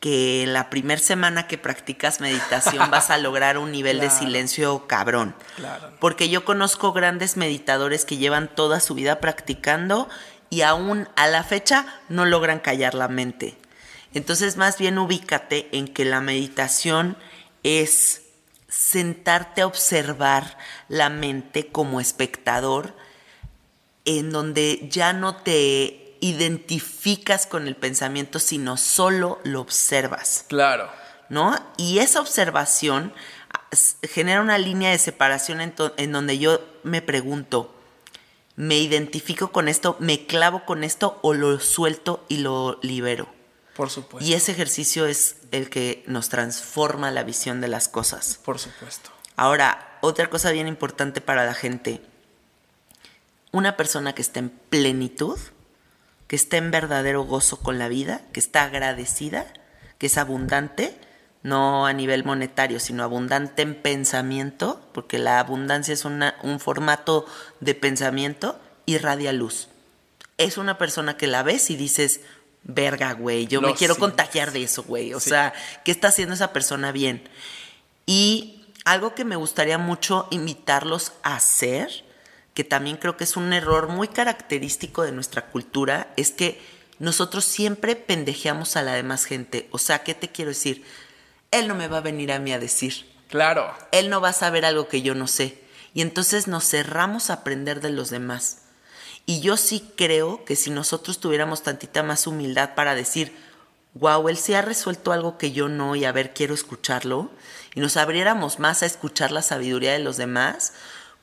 [0.00, 5.34] que la primer semana que practicas meditación vas a lograr un nivel de silencio cabrón.
[5.56, 5.92] Claro.
[6.00, 10.08] Porque yo conozco grandes meditadores que llevan toda su vida practicando
[10.48, 13.56] y aún a la fecha no logran callar la mente.
[14.14, 17.16] Entonces más bien ubícate en que la meditación
[17.62, 18.22] es
[18.68, 20.56] sentarte a observar
[20.88, 22.96] la mente como espectador
[24.04, 30.44] en donde ya no te identificas con el pensamiento, sino solo lo observas.
[30.48, 30.90] Claro.
[31.28, 31.58] ¿No?
[31.76, 33.12] Y esa observación
[33.52, 33.60] ah,
[34.02, 37.74] genera una línea de separación en, en donde yo me pregunto,
[38.56, 43.28] ¿me identifico con esto, me clavo con esto o lo suelto y lo libero?
[43.74, 44.28] Por supuesto.
[44.28, 48.38] Y ese ejercicio es el que nos transforma la visión de las cosas.
[48.44, 49.10] Por supuesto.
[49.36, 52.02] Ahora, otra cosa bien importante para la gente.
[53.52, 55.38] Una persona que está en plenitud,
[56.30, 59.52] que está en verdadero gozo con la vida, que está agradecida,
[59.98, 60.96] que es abundante,
[61.42, 67.26] no a nivel monetario, sino abundante en pensamiento, porque la abundancia es un formato
[67.58, 69.70] de pensamiento, irradia luz.
[70.38, 72.20] Es una persona que la ves y dices,
[72.62, 75.14] verga, güey, yo me quiero contagiar de eso, güey.
[75.14, 75.52] O sea,
[75.84, 77.28] ¿qué está haciendo esa persona bien?
[78.06, 82.04] Y algo que me gustaría mucho invitarlos a hacer,
[82.60, 86.60] que también creo que es un error muy característico de nuestra cultura, es que
[86.98, 89.66] nosotros siempre pendejeamos a la demás gente.
[89.70, 90.84] O sea, ¿qué te quiero decir?
[91.52, 93.10] Él no me va a venir a mí a decir.
[93.30, 93.74] Claro.
[93.92, 95.58] Él no va a saber algo que yo no sé.
[95.94, 98.58] Y entonces nos cerramos a aprender de los demás.
[99.24, 103.34] Y yo sí creo que si nosotros tuviéramos tantita más humildad para decir,
[103.94, 107.30] wow, él sí ha resuelto algo que yo no y a ver, quiero escucharlo,
[107.74, 110.74] y nos abriéramos más a escuchar la sabiduría de los demás,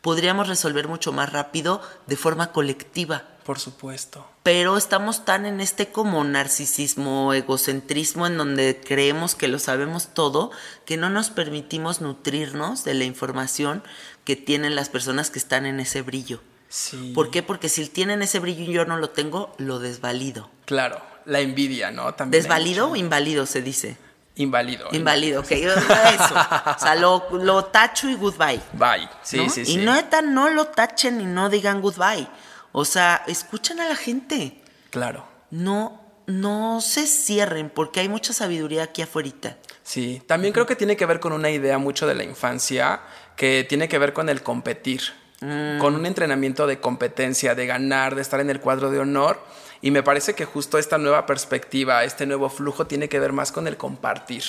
[0.07, 3.25] podríamos resolver mucho más rápido de forma colectiva.
[3.43, 4.25] Por supuesto.
[4.41, 10.49] Pero estamos tan en este como narcisismo, egocentrismo, en donde creemos que lo sabemos todo,
[10.85, 13.83] que no nos permitimos nutrirnos de la información
[14.23, 16.39] que tienen las personas que están en ese brillo.
[17.13, 17.43] ¿Por qué?
[17.43, 20.49] Porque si tienen ese brillo y yo no lo tengo, lo desvalido.
[20.63, 22.13] Claro, la envidia, ¿no?
[22.13, 23.97] También ¿Desvalido o inválido se dice?
[24.37, 24.87] Inválido.
[24.91, 25.51] Inválido, ok.
[25.51, 26.35] Eso.
[26.77, 28.61] O sea, lo, tacho y goodbye.
[28.73, 29.09] Bye.
[29.23, 29.73] Sí, sí, sí.
[29.73, 32.27] Y no, no lo tachen y no digan goodbye.
[32.71, 34.61] O sea, escuchen a la gente.
[34.91, 35.25] Claro.
[35.49, 39.57] No, no se cierren porque hay mucha sabiduría aquí afuera.
[39.83, 43.01] Sí, también creo que tiene que ver con una idea mucho de la infancia
[43.35, 45.01] que tiene que ver con el competir.
[45.39, 45.77] Mm.
[45.77, 49.39] con un entrenamiento de competencia, de ganar, de estar en el cuadro de honor.
[49.81, 53.51] Y me parece que justo esta nueva perspectiva, este nuevo flujo tiene que ver más
[53.51, 54.43] con el compartir.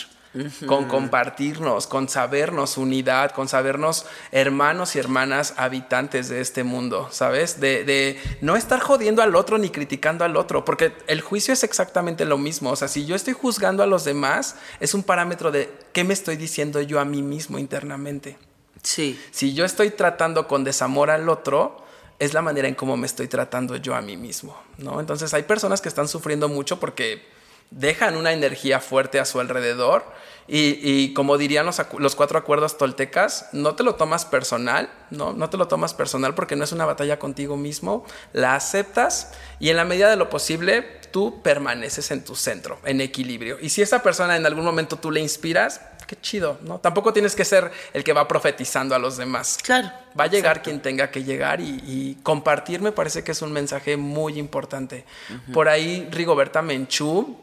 [0.66, 7.60] Con compartirnos, con sabernos unidad, con sabernos hermanos y hermanas habitantes de este mundo, ¿sabes?
[7.60, 11.64] De, de, no estar jodiendo al otro ni criticando al otro, porque el juicio es
[11.64, 12.70] exactamente lo mismo.
[12.70, 16.12] O sea, si yo estoy juzgando a los demás, es un parámetro de qué me
[16.12, 18.36] estoy diciendo yo a mí mismo internamente.
[18.82, 19.18] Sí.
[19.30, 21.87] Si yo estoy tratando con desamor al otro,
[22.18, 25.00] es la manera en cómo me estoy tratando yo a mí mismo, ¿no?
[25.00, 27.22] Entonces hay personas que están sufriendo mucho porque
[27.70, 30.04] dejan una energía fuerte a su alrededor
[30.50, 35.34] y, como dirían los, los, cuatro acuerdos toltecas, no te lo tomas personal, ¿no?
[35.34, 39.68] no te lo tomas personal porque no es una batalla contigo mismo, la aceptas y
[39.68, 43.58] en la medida de lo posible tú permaneces en tu centro, en equilibrio.
[43.60, 46.80] Y si esa persona en algún momento tú le inspiras, qué chido, ¿no?
[46.80, 49.58] Tampoco tienes que ser el que va profetizando a los demás.
[49.62, 49.92] Claro.
[50.18, 53.96] Va a llegar quien tenga que llegar y, compartir me parece que es un mensaje
[53.96, 55.04] muy importante.
[55.52, 57.38] Por ahí Rigoberta Menchú,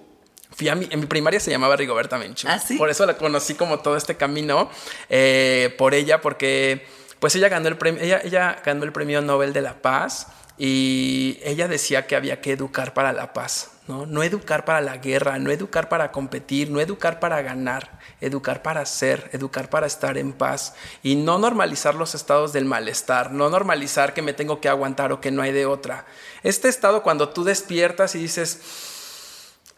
[0.52, 2.48] fui a mi, en mi primaria se llamaba Rigoberta Menchú.
[2.50, 2.76] ¿Ah, sí?
[2.78, 4.70] Por eso la conocí como todo este camino,
[5.10, 6.86] eh, por ella, porque
[7.20, 11.40] pues ella ganó, el premio, ella, ella ganó el premio Nobel de la Paz y
[11.44, 14.06] ella decía que había que educar para la paz, ¿no?
[14.06, 18.86] No educar para la guerra, no educar para competir, no educar para ganar, educar para
[18.86, 24.14] ser, educar para estar en paz y no normalizar los estados del malestar, no normalizar
[24.14, 26.06] que me tengo que aguantar o que no hay de otra.
[26.44, 28.60] Este estado cuando tú despiertas y dices,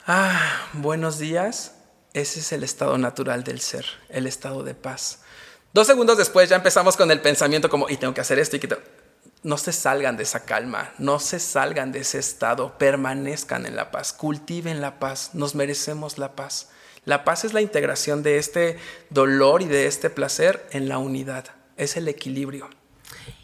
[0.06, 1.74] ah, buenos días,
[2.14, 5.20] ese es el estado natural del ser, el estado de paz.
[5.74, 8.60] Dos segundos después ya empezamos con el pensamiento como, y tengo que hacer esto y
[8.60, 8.78] que
[9.44, 13.92] no se salgan de esa calma, no se salgan de ese estado, permanezcan en la
[13.92, 16.70] paz, cultiven la paz, nos merecemos la paz.
[17.08, 18.78] La paz es la integración de este
[19.10, 21.46] dolor y de este placer en la unidad,
[21.78, 22.70] es el equilibrio.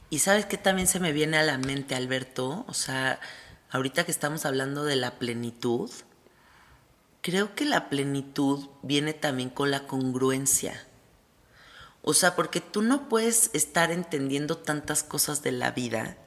[0.09, 3.22] Y sabes que también se me viene a la mente, Alberto, o sea,
[3.72, 5.89] ahorita que estamos hablando de la plenitud,
[7.22, 10.86] creo que la plenitud viene también con la congruencia.
[12.01, 16.18] O sea, porque tú no puedes estar entendiendo tantas cosas de la vida,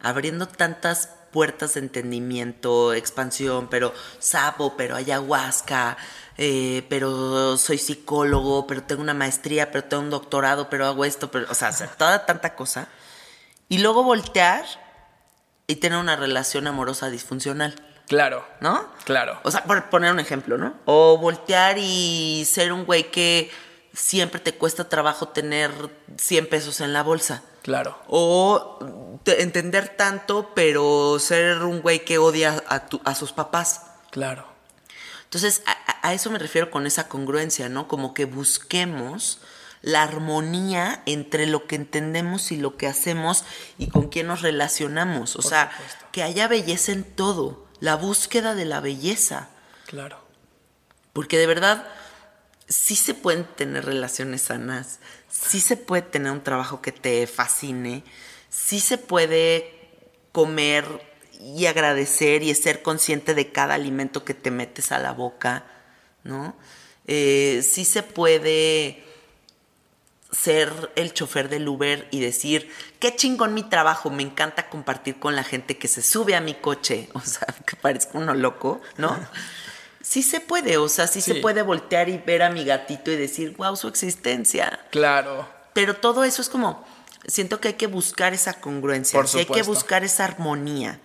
[0.00, 5.96] abriendo tantas puertas de entendimiento, expansión, pero sapo, pero ayahuasca,
[6.38, 11.32] eh, pero soy psicólogo, pero tengo una maestría, pero tengo un doctorado, pero hago esto,
[11.32, 12.86] pero, o sea, toda tanta cosa.
[13.68, 14.64] Y luego voltear
[15.66, 17.74] y tener una relación amorosa disfuncional.
[18.06, 18.46] Claro.
[18.60, 18.88] ¿No?
[19.02, 19.40] Claro.
[19.42, 20.74] O sea, por poner un ejemplo, ¿no?
[20.84, 23.50] O voltear y ser un güey que
[23.94, 25.70] siempre te cuesta trabajo tener
[26.18, 27.42] 100 pesos en la bolsa.
[27.62, 27.98] Claro.
[28.08, 33.82] O te- entender tanto, pero ser un güey que odia a, tu- a sus papás.
[34.10, 34.46] Claro.
[35.24, 37.88] Entonces, a, a- a eso me refiero con esa congruencia, ¿no?
[37.88, 39.38] Como que busquemos
[39.80, 43.44] la armonía entre lo que entendemos y lo que hacemos
[43.78, 45.36] y con quién nos relacionamos.
[45.36, 46.04] O Por sea, supuesto.
[46.12, 49.48] que haya belleza en todo, la búsqueda de la belleza.
[49.86, 50.18] Claro.
[51.12, 51.86] Porque de verdad,
[52.68, 54.98] sí se pueden tener relaciones sanas,
[55.28, 58.04] sí se puede tener un trabajo que te fascine,
[58.48, 59.70] sí se puede
[60.32, 60.84] comer
[61.40, 65.64] y agradecer y ser consciente de cada alimento que te metes a la boca,
[66.22, 66.56] ¿no?
[67.06, 69.04] Eh, sí se puede
[70.34, 75.36] ser el chofer del Uber y decir, qué chingón mi trabajo, me encanta compartir con
[75.36, 79.16] la gente que se sube a mi coche, o sea, que parezco uno loco, ¿no?
[80.04, 83.16] Sí se puede, o sea, sí, se puede voltear y ver a mi gatito y
[83.16, 84.80] decir, wow, su existencia.
[84.90, 85.48] Claro.
[85.72, 86.84] Pero todo eso es como,
[87.26, 91.00] siento que hay que buscar esa congruencia, Por sí hay que buscar esa armonía,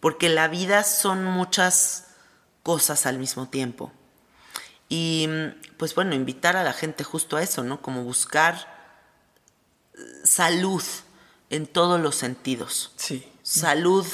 [0.00, 2.08] porque la vida son muchas
[2.64, 3.92] cosas al mismo tiempo.
[4.88, 5.28] Y
[5.76, 7.80] pues bueno, invitar a la gente justo a eso, ¿no?
[7.80, 8.56] Como buscar
[9.94, 10.82] eh, salud
[11.50, 12.90] en todos los sentidos.
[12.96, 13.29] Sí.
[13.50, 14.06] Salud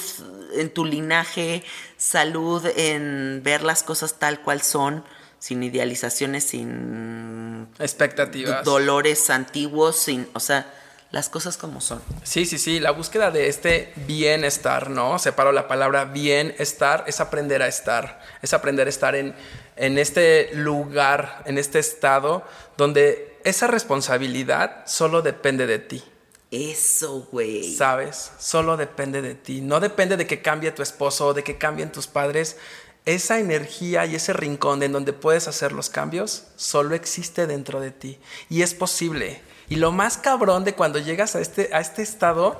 [0.55, 1.63] en tu linaje,
[1.97, 5.03] salud en ver las cosas tal cual son,
[5.37, 8.63] sin idealizaciones, sin Expectativas.
[8.63, 10.73] dolores antiguos, sin, o sea,
[11.11, 12.01] las cosas como son.
[12.23, 15.19] Sí, sí, sí, la búsqueda de este bienestar, ¿no?
[15.19, 19.35] Separo la palabra bienestar, es aprender a estar, es aprender a estar en,
[19.75, 22.43] en este lugar, en este estado,
[22.75, 26.03] donde esa responsabilidad solo depende de ti,
[26.51, 27.75] Eso, güey.
[27.75, 28.31] ¿sabes?
[28.39, 32.07] Solo depende de ti, no depende de que cambie tu esposo, de que cambien tus
[32.07, 32.57] padres.
[33.05, 37.91] Esa energía y ese rincón en donde puedes hacer los cambios solo existe dentro de
[37.91, 38.19] ti
[38.49, 39.41] y es posible.
[39.69, 42.59] Y lo más cabrón de cuando llegas a este, a este estado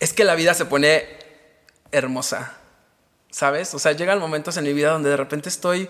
[0.00, 1.04] es que la vida se pone
[1.92, 2.58] hermosa,
[3.30, 3.74] ¿sabes?
[3.74, 5.88] O sea, llegan momentos en mi vida donde de repente estoy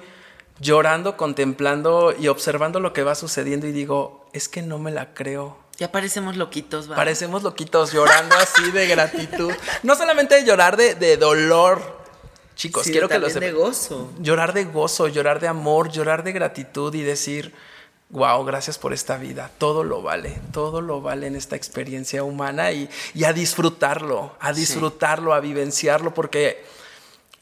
[0.61, 5.15] llorando, contemplando y observando lo que va sucediendo y digo, es que no me la
[5.15, 5.68] creo.
[5.79, 6.97] Ya parecemos loquitos, ¿va?
[6.97, 9.53] Parecemos loquitos llorando así de gratitud.
[9.85, 11.97] No solamente de llorar de, de dolor.
[12.57, 13.41] Chicos, Sí, quiero que lo sepan.
[13.43, 14.11] de gozo.
[14.19, 17.55] Llorar de gozo, llorar de amor, llorar de gratitud y decir,
[18.11, 19.53] wow, gracias por esta vida.
[19.59, 24.53] Todo lo vale, todo lo vale en esta experiencia humana y, y a disfrutarlo, a
[24.53, 24.61] Sí.
[24.63, 26.65] disfrutarlo, a vivenciarlo, porque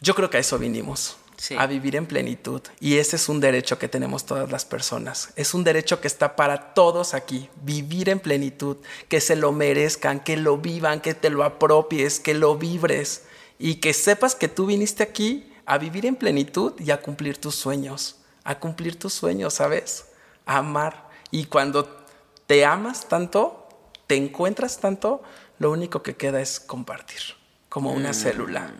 [0.03, 1.16] yo creo que a eso vinimos.
[1.37, 1.55] Sí.
[1.59, 2.62] A vivir en plenitud.
[2.80, 5.30] Y ese es un derecho que tenemos todas las personas.
[5.37, 7.49] Es un derecho que está para todos aquí.
[7.62, 8.78] Vivir en plenitud.
[9.09, 13.24] Que se lo merezcan, que lo vivan, que te lo apropies, que lo vibres.
[13.59, 17.55] Y que sepas que tú viniste aquí a vivir en plenitud y a cumplir tus
[17.55, 18.16] sueños.
[18.45, 20.07] A cumplir tus sueños, ¿sabes?
[20.47, 21.11] A amar.
[21.30, 22.07] Y cuando
[22.47, 23.68] te amas tanto,
[24.07, 25.22] te encuentras tanto,
[25.59, 27.20] lo único que queda es compartir.
[27.68, 28.72] Como una célula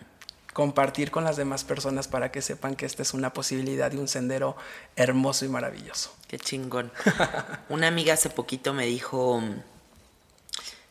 [0.57, 4.09] compartir con las demás personas para que sepan que esta es una posibilidad y un
[4.09, 4.57] sendero
[4.97, 6.15] hermoso y maravilloso.
[6.29, 6.91] Qué chingón.
[7.69, 9.43] Una amiga hace poquito me dijo,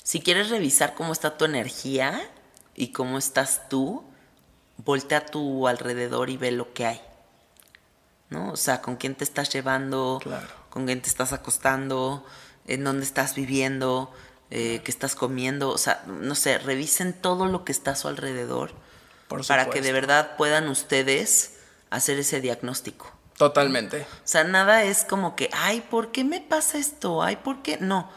[0.03, 2.29] si quieres revisar cómo está tu energía
[2.75, 4.03] y cómo estás tú,
[4.77, 7.01] voltea a tu alrededor y ve lo que hay.
[8.29, 8.51] ¿No?
[8.51, 10.45] O sea, con quién te estás llevando, Claro.
[10.69, 12.23] con quién te estás acostando,
[12.67, 14.13] en dónde estás viviendo,
[14.51, 15.71] eh, qué estás comiendo.
[15.71, 18.84] O sea, no sé, revisen todo lo que está a su alrededor
[19.27, 21.53] Por para que de verdad puedan ustedes
[21.89, 23.11] hacer ese diagnóstico.
[23.37, 24.01] Totalmente.
[24.01, 27.21] O sea, nada es como que, ay, ¿por qué me pasa esto?
[27.21, 27.77] Ay, ¿por qué?
[27.79, 28.09] No.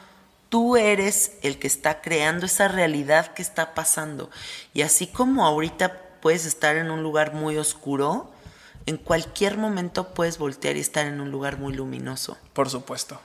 [0.49, 4.31] Tú eres el que está creando esa realidad que está pasando.
[4.73, 8.31] Y así como ahorita puedes estar en un lugar muy oscuro,
[8.87, 12.39] en cualquier momento puedes voltear y estar en un lugar muy luminoso.
[12.53, 13.21] Por supuesto.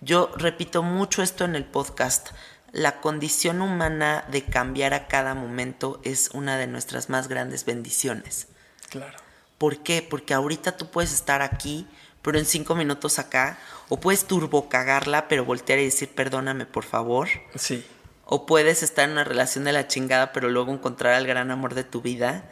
[0.00, 2.28] Yo repito mucho esto en el podcast.
[2.76, 8.48] La condición humana de cambiar a cada momento es una de nuestras más grandes bendiciones.
[8.90, 9.16] Claro.
[9.56, 10.06] ¿Por qué?
[10.08, 11.86] Porque ahorita tú puedes estar aquí,
[12.20, 13.56] pero en cinco minutos acá,
[13.88, 17.82] o puedes turbocagarla, pero voltear y decir perdóname por favor, Sí.
[18.26, 21.72] o puedes estar en una relación de la chingada, pero luego encontrar al gran amor
[21.74, 22.50] de tu vida,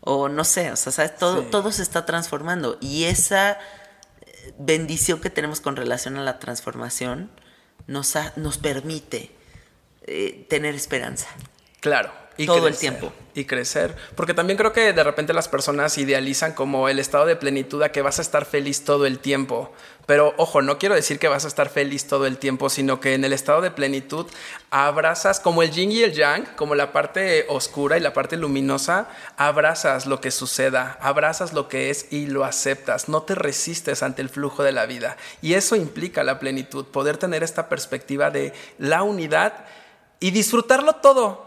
[0.00, 1.16] o no sé, o sea, ¿sabes?
[1.18, 1.48] Todo, Sí.
[1.50, 3.58] todo se está transformando y esa
[4.22, 7.30] eh, bendición que tenemos con relación a la transformación
[7.86, 9.36] nos, ha- nos permite
[10.06, 11.28] eh, tener esperanza.
[11.80, 12.10] Claro.
[12.44, 13.12] todo el tiempo.
[13.34, 13.94] Y crecer.
[14.14, 17.92] Porque también creo que de repente las personas idealizan como el estado de plenitud a
[17.92, 19.72] que vas a estar feliz todo el tiempo.
[20.06, 23.14] Pero ojo, no quiero decir que vas a estar feliz todo el tiempo, sino que
[23.14, 24.26] en el estado de plenitud
[24.70, 29.08] abrazas como el yin y el yang, como la parte oscura y la parte luminosa,
[29.36, 34.22] abrazas lo que suceda, abrazas lo que es y lo aceptas, no te resistes ante
[34.22, 35.16] el flujo de la vida.
[35.42, 39.66] Y eso implica la plenitud, poder tener esta perspectiva de la unidad
[40.20, 41.46] y disfrutarlo todo.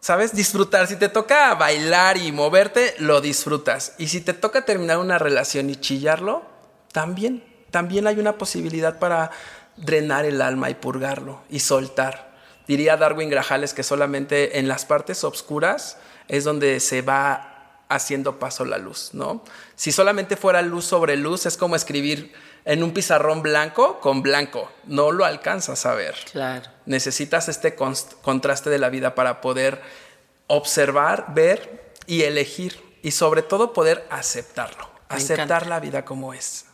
[0.00, 0.34] ¿Sabes?
[0.34, 0.86] Disfrutar.
[0.86, 3.94] Si te toca bailar y moverte, lo disfrutas.
[3.98, 6.42] Y si te toca terminar una relación y chillarlo,
[6.92, 9.30] también también hay una posibilidad para
[9.76, 12.28] drenar el alma y purgarlo y soltar.
[12.66, 15.98] Diría Darwin Grajales que solamente en las partes oscuras
[16.28, 19.42] es donde se va haciendo paso la luz, ¿no?
[19.74, 22.34] Si solamente fuera luz sobre luz es como escribir
[22.66, 26.14] en un pizarrón blanco con blanco, no lo alcanzas a ver.
[26.30, 26.68] Claro.
[26.88, 29.82] Necesitas este contraste de la vida para poder
[30.46, 36.64] observar, ver y elegir y sobre todo poder aceptarlo, aceptar la vida como es.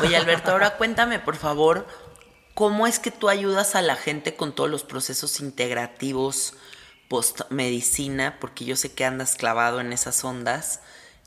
[0.00, 1.86] Oye, Alberto, ahora cuéntame, por favor,
[2.54, 6.54] ¿cómo es que tú ayudas a la gente con todos los procesos integrativos
[7.08, 8.38] post-medicina?
[8.40, 10.80] Porque yo sé que andas clavado en esas ondas.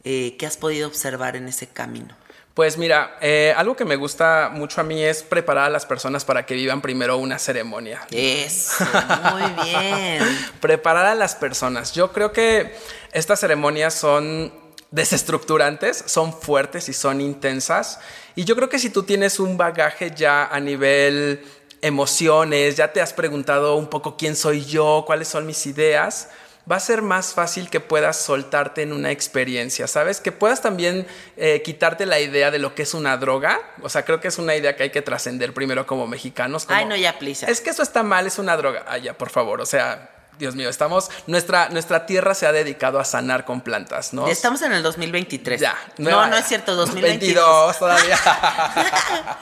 [0.03, 2.17] Eh, ¿Qué has podido observar en ese camino?
[2.53, 6.25] Pues mira, eh, algo que me gusta mucho a mí es preparar a las personas
[6.25, 8.01] para que vivan primero una ceremonia.
[8.11, 8.83] Eso,
[9.31, 10.23] muy bien.
[10.59, 11.93] preparar a las personas.
[11.93, 12.75] Yo creo que
[13.13, 14.53] estas ceremonias son
[14.91, 17.99] desestructurantes, son fuertes y son intensas.
[18.35, 21.43] Y yo creo que si tú tienes un bagaje ya a nivel
[21.81, 26.29] emociones, ya te has preguntado un poco quién soy yo, cuáles son mis ideas,
[26.69, 30.19] va a ser más fácil que puedas soltarte en una experiencia, ¿sabes?
[30.21, 31.07] Que puedas también
[31.37, 33.59] eh, quitarte la idea de lo que es una droga.
[33.81, 36.65] O sea, creo que es una idea que hay que trascender primero como mexicanos.
[36.69, 37.49] Ay, no, ya, please.
[37.49, 38.85] Es que eso está mal, es una droga.
[38.87, 39.61] Ay, ya, por favor.
[39.61, 44.11] O sea, Dios mío, estamos, nuestra, nuestra tierra se ha dedicado a sanar con plantas,
[44.11, 44.27] ¿no?
[44.27, 45.61] Estamos en el 2023.
[45.61, 45.77] Ya.
[45.99, 47.77] No, no, es cierto, 2022.
[47.77, 48.17] todavía.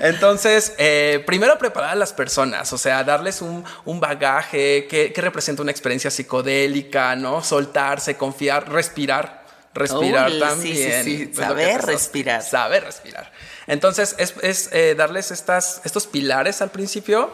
[0.00, 3.64] Entonces, eh, primero preparar a las personas, o sea, darles un,
[4.00, 7.44] bagaje que, representa una experiencia psicodélica, ¿no?
[7.44, 9.46] Soltarse, confiar, respirar.
[9.72, 11.04] Respirar también.
[11.04, 12.42] Sí, sí, Saber respirar.
[12.42, 13.30] Saber respirar.
[13.68, 17.30] Entonces, es, eh, darles estas, estos pilares al principio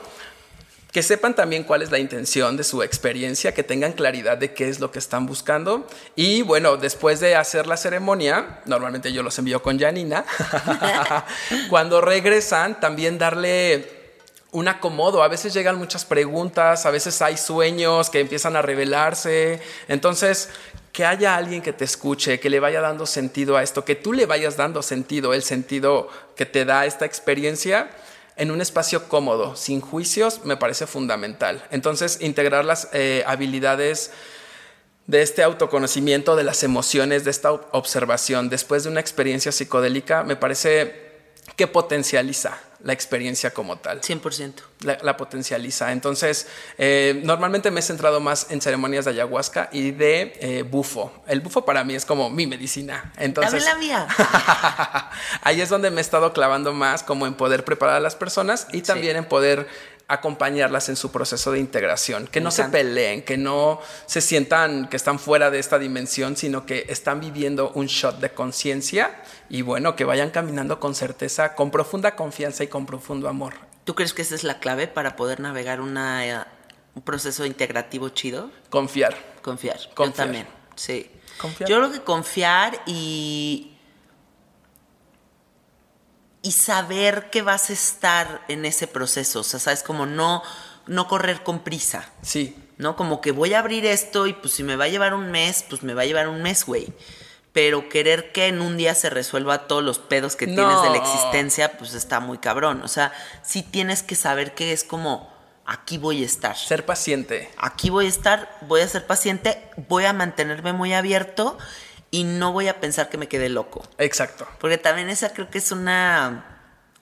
[0.94, 4.68] que sepan también cuál es la intención de su experiencia, que tengan claridad de qué
[4.68, 5.88] es lo que están buscando.
[6.14, 10.24] Y bueno, después de hacer la ceremonia, normalmente yo los envío con Janina,
[11.68, 14.04] cuando regresan, también darle
[14.52, 15.24] un acomodo.
[15.24, 19.60] A veces llegan muchas preguntas, a veces hay sueños que empiezan a revelarse.
[19.88, 20.48] Entonces,
[20.92, 24.12] que haya alguien que te escuche, que le vaya dando sentido a esto, que tú
[24.12, 27.90] le vayas dando sentido, el sentido que te da esta experiencia
[28.36, 31.64] en un espacio cómodo, sin juicios, me parece fundamental.
[31.70, 34.10] Entonces, integrar las eh, habilidades
[35.06, 40.36] de este autoconocimiento de las emociones, de esta observación, después de una experiencia psicodélica, me
[40.36, 41.03] parece
[41.56, 44.02] que potencializa la experiencia como tal.
[44.02, 44.52] 100%.
[44.80, 45.90] La, potencializa.
[45.90, 46.46] Entonces,
[46.76, 51.10] eh, normalmente me he centrado más en ceremonias de ayahuasca y de eh, bufo.
[51.26, 53.10] El bufo para mí es como mi medicina.
[53.16, 54.06] Entonces, la mía.
[55.40, 58.66] ahí es donde me he estado clavando más como en poder preparar a las personas
[58.72, 59.66] y también en poder
[60.06, 64.96] acompañarlas en su proceso de integración, que no se peleen, que no se sientan que
[64.96, 69.96] están fuera de esta dimensión, sino que están viviendo un shot de conciencia y bueno,
[69.96, 73.54] que vayan caminando con certeza, con profunda confianza y con profundo amor.
[73.84, 76.44] ¿Tú crees que esa es la clave para poder navegar una, eh,
[76.94, 78.50] un proceso integrativo chido?
[78.70, 79.16] Confiar.
[79.42, 79.78] Confiar.
[79.96, 81.10] Yo también, sí.
[81.38, 81.68] Confiar.
[81.68, 83.73] Yo creo que confiar y
[86.44, 89.40] y saber que vas a estar en ese proceso.
[89.40, 90.42] O sea, sabes, como no,
[90.86, 92.10] no correr con prisa.
[92.20, 92.54] Sí.
[92.76, 92.96] ¿No?
[92.96, 95.64] Como que voy a abrir esto y pues si me va a llevar un mes,
[95.68, 96.92] pues me va a llevar un mes, güey.
[97.54, 100.98] Pero querer que en un día se resuelva todos los pedos que tienes de la
[100.98, 102.82] existencia, pues está muy cabrón.
[102.82, 105.32] O sea, sí tienes que saber que es como,
[105.64, 106.58] aquí voy a estar.
[106.58, 107.50] Ser paciente.
[107.56, 111.56] Aquí voy a estar, voy a ser paciente, voy a mantenerme muy abierto
[112.14, 113.82] y no voy a pensar que me quede loco.
[113.98, 114.46] Exacto.
[114.60, 116.44] Porque también esa creo que es una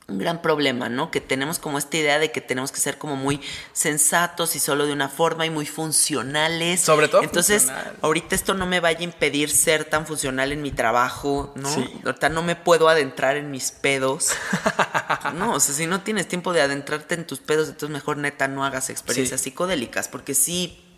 [0.08, 1.10] un gran problema, ¿no?
[1.10, 3.38] Que tenemos como esta idea de que tenemos que ser como muy
[3.74, 6.80] sensatos y solo de una forma y muy funcionales.
[6.80, 7.22] Sobre todo.
[7.22, 7.68] Entonces,
[8.00, 11.68] ahorita esto no me vaya a impedir ser tan funcional en mi trabajo, ¿no?
[11.68, 12.00] Sí.
[12.06, 14.30] Ahorita no me puedo adentrar en mis pedos.
[15.34, 18.48] no, o sea, si no tienes tiempo de adentrarte en tus pedos, entonces mejor neta
[18.48, 20.91] no hagas experiencias psicodélicas, porque sí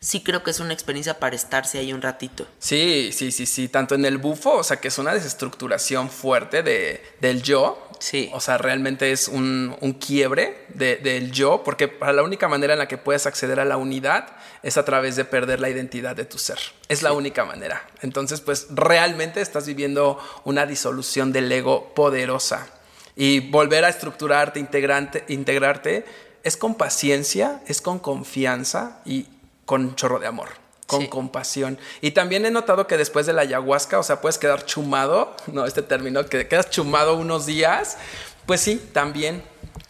[0.00, 2.46] sí creo que es una experiencia para estarse ahí un ratito.
[2.58, 6.62] Sí, sí, sí, sí, tanto en el bufo, o sea, que es una desestructuración fuerte
[6.62, 8.28] de, del yo, Sí.
[8.34, 12.74] O sea, realmente es un, un quiebre de- del yo, porque para la única manera
[12.74, 16.14] en la que puedes acceder a la unidad es a través de perder la identidad
[16.14, 16.58] de tu ser.
[16.90, 17.88] Es la única manera.
[18.02, 22.68] Entonces, pues realmente estás viviendo una disolución del ego poderosa.
[23.16, 26.04] Y volver a estructurarte, integrante, integrarte,
[26.42, 29.26] es con paciencia, es con confianza y
[29.66, 30.48] con chorro de amor
[30.86, 31.08] con Sí.
[31.08, 31.78] compasión.
[32.00, 35.66] Y también he notado que después de la ayahuasca, o sea, puedes quedar chumado, no
[35.66, 37.98] este término, que quedas chumado unos días,
[38.46, 39.42] pues sí, también,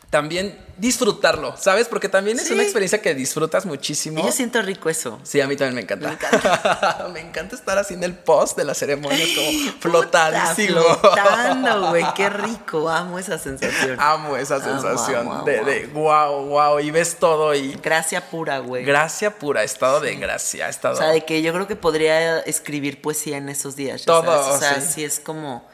[0.09, 1.89] también disfrutarlo, ¿sabes?
[1.89, 2.53] Porque también es Sí.
[2.53, 4.21] una experiencia que disfrutas muchísimo.
[4.21, 5.19] Y yo siento rico eso.
[5.23, 6.09] Sí, a mí también me encanta.
[6.09, 7.09] Me encanta.
[7.13, 10.81] Me encanta estar en el post de la ceremonia, es como flotadísimo.
[10.83, 12.05] Flotando, güey.
[12.15, 12.89] Qué rico.
[12.89, 13.99] Amo esa sensación.
[14.01, 15.67] Amo esa sensación amo, de, amo.
[15.71, 18.85] de wow, wow, y ves todo y Gracia pura, güey.
[18.85, 20.95] gracia pura, estado de gracia, estado.
[20.95, 24.05] O sea, de que yo creo que podría escribir poesía en esos días.
[24.05, 24.47] Todo, sabes.
[24.55, 24.93] O sea, sí.
[24.95, 25.05] sí.
[25.05, 25.67] es como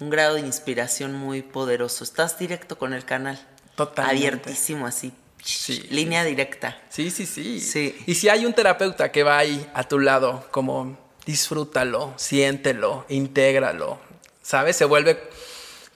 [0.00, 2.04] un grado de inspiración muy poderoso.
[2.04, 3.38] Estás directo con el canal.
[3.86, 4.26] Totalmente.
[4.26, 5.12] Abiertísimo, así.
[5.42, 6.78] Sí, Línea directa.
[6.90, 7.60] Sí, sí, sí.
[7.60, 7.96] Sí.
[8.06, 13.98] Y si hay un terapeuta que va ahí a tu lado, como disfrútalo, siéntelo, intégralo,
[14.42, 14.76] ¿sabes?
[14.76, 15.18] Se vuelve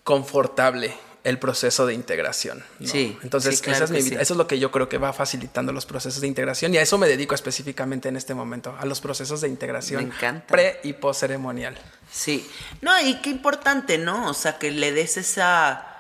[0.03, 2.63] confortable el proceso de integración.
[2.79, 2.87] ¿no?
[2.87, 4.17] Sí, Entonces, sí, claro esa es mi que vida.
[4.17, 4.23] sí.
[4.23, 6.83] eso es lo que yo creo que va facilitando los procesos de integración y a
[6.83, 10.13] eso me dedico específicamente en este momento, a los procesos de integración
[10.47, 11.79] pre y post ceremonial.
[12.11, 12.47] Sí.
[12.83, 14.29] No, y qué importante, ¿no?
[14.29, 15.94] O sea, que le des esa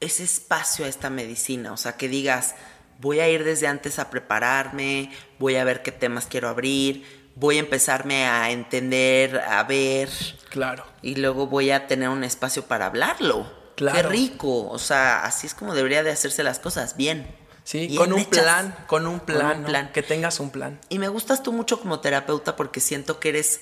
[0.00, 2.54] ese espacio a esta medicina, o sea, que digas,
[3.00, 7.56] voy a ir desde antes a prepararme, voy a ver qué temas quiero abrir, voy
[7.56, 10.08] a empezarme a entender, a ver,
[10.50, 10.84] Claro.
[11.02, 13.50] y luego voy a tener un espacio para hablarlo.
[13.76, 13.96] Claro.
[13.96, 17.26] Qué rico, o sea, así es como debería de hacerse las cosas, bien.
[17.64, 19.68] Sí, Bien con un plan, con un plan, un ¿no?
[19.68, 19.90] plan.
[19.92, 20.78] que tengas un plan.
[20.88, 23.60] Y me gustas tú mucho como terapeuta porque siento que eres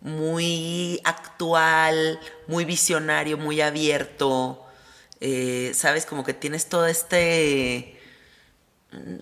[0.00, 2.18] muy actual,
[2.48, 4.61] muy visionario, muy abierto.
[5.24, 7.98] Eh, Sabes, como que tienes todo este...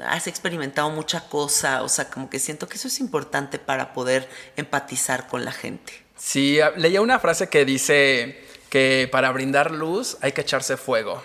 [0.04, 4.28] Has experimentado mucha cosa, o sea, como que siento que eso es importante para poder
[4.56, 5.92] empatizar con la gente.
[6.16, 11.22] Sí, leía una frase que dice que para brindar luz hay que echarse fuego.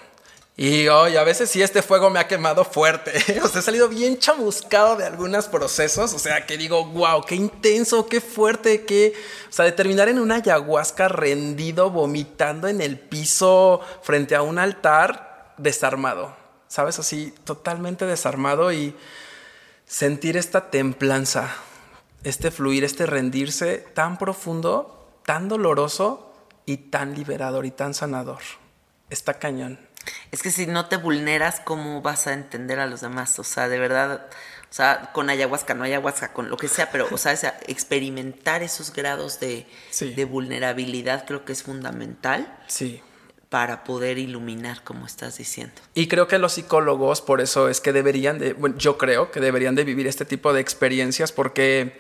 [0.58, 3.12] Y hoy a veces sí este fuego me ha quemado fuerte.
[3.44, 6.14] O sea, he salido bien chamuscado de algunos procesos.
[6.14, 9.14] O sea, que digo, wow, qué intenso, qué fuerte, qué.
[9.50, 14.58] O sea, de terminar en una ayahuasca rendido, vomitando en el piso frente a un
[14.58, 16.36] altar, desarmado.
[16.68, 17.00] ¿Sabes?
[17.00, 18.96] Así, totalmente desarmado y
[19.86, 21.54] sentir esta templanza,
[22.24, 26.34] este fluir, este rendirse tan profundo, tan doloroso
[26.66, 28.40] y tan liberador y tan sanador.
[29.10, 29.85] Está cañón.
[30.32, 33.38] Es que si no te vulneras, ¿cómo vas a entender a los demás?
[33.40, 34.28] O sea, de verdad,
[34.70, 37.58] o sea, con ayahuasca, no ayahuasca, con lo que sea, pero, o sea, o sea,
[37.68, 40.14] experimentar esos grados de, Sí.
[40.14, 43.02] de vulnerabilidad creo que es fundamental Sí.
[43.50, 45.76] para poder iluminar, como estás diciendo.
[45.94, 49.40] Y creo que los psicólogos, por eso es que deberían de, bueno, yo creo que
[49.40, 51.98] deberían de vivir este tipo de experiencias porque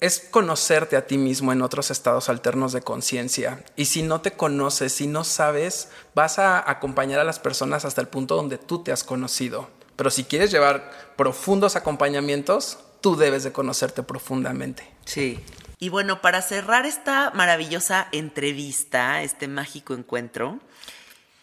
[0.00, 3.64] es conocerte a ti mismo en otros estados alternos de conciencia.
[3.76, 8.00] Y si no te conoces, si no sabes, vas a acompañar a las personas hasta
[8.00, 9.70] el punto donde tú te has conocido.
[9.96, 14.86] Pero si quieres llevar profundos acompañamientos, tú debes de conocerte profundamente.
[15.04, 15.40] Sí.
[15.78, 20.58] Y bueno, para cerrar esta maravillosa entrevista, este mágico encuentro,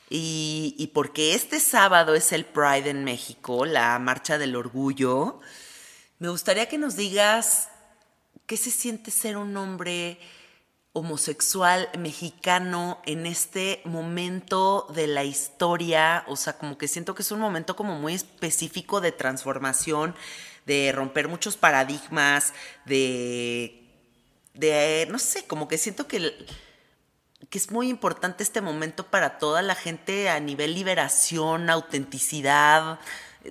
[0.10, 5.39] y, y porque este sábado es el Pride en México, la Marcha del Orgullo,
[6.20, 7.70] me gustaría que nos digas
[8.52, 10.20] qué se siente ser un hombre
[10.91, 17.32] homosexual mexicano en este momento de la historia, o sea, como que siento que es
[17.32, 20.16] un momento como muy específico de transformación,
[20.66, 22.52] de romper muchos paradigmas,
[22.84, 23.86] de,
[24.54, 26.36] de no sé, como que siento que,
[27.49, 32.99] que es muy importante este momento para toda la gente a nivel liberación, autenticidad,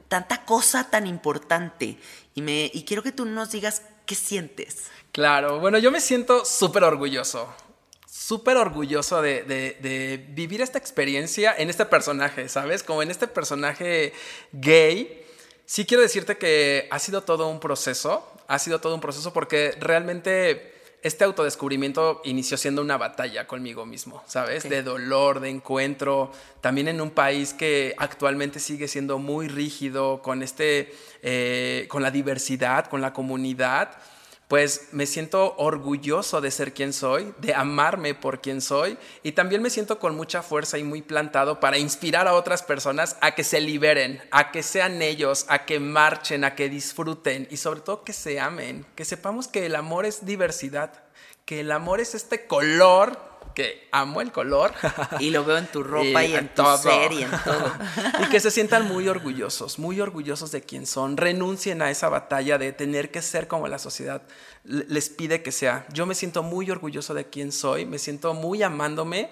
[0.08, 1.98] tanta cosa tan importante.
[2.34, 4.86] Y, me, y quiero que tú nos digas qué sientes.
[5.12, 7.48] Claro, bueno, yo me siento súper orgulloso,
[8.10, 12.82] súper orgulloso de, de- de vivir esta experiencia en este personaje, ¿sabes?
[12.82, 14.12] Como en este personaje
[14.50, 15.24] gay.
[15.64, 19.76] Sí quiero decirte que ha sido todo un proceso, ha sido todo un proceso porque
[19.78, 24.68] realmente este autodescubrimiento inició siendo una batalla conmigo mismo, ¿sabes?
[24.68, 26.30] De dolor, de encuentro,
[26.60, 30.92] también en un país que actualmente sigue siendo muy rígido con este,
[31.22, 33.98] eh, con la diversidad, con la comunidad
[34.50, 39.62] pues me siento orgulloso de ser quien soy, de amarme por quien soy y también
[39.62, 43.44] me siento con mucha fuerza y muy plantado para inspirar a otras personas a que
[43.44, 48.02] se liberen, a que sean ellos, a que marchen, a que disfruten y sobre todo
[48.02, 51.04] que se amen, que sepamos que el amor es diversidad,
[51.44, 54.72] que el amor es este color que amo el color.
[55.18, 57.72] Y lo veo en tu ropa y, en tu ser y en todo.
[58.22, 61.16] y que se sientan muy orgullosos, muy orgullosos de quién son.
[61.16, 64.22] Renuncien a esa batalla de tener que ser como la sociedad
[64.64, 65.86] les pide que sea.
[65.92, 69.30] Yo me siento muy orgulloso de quién soy, me siento muy amándome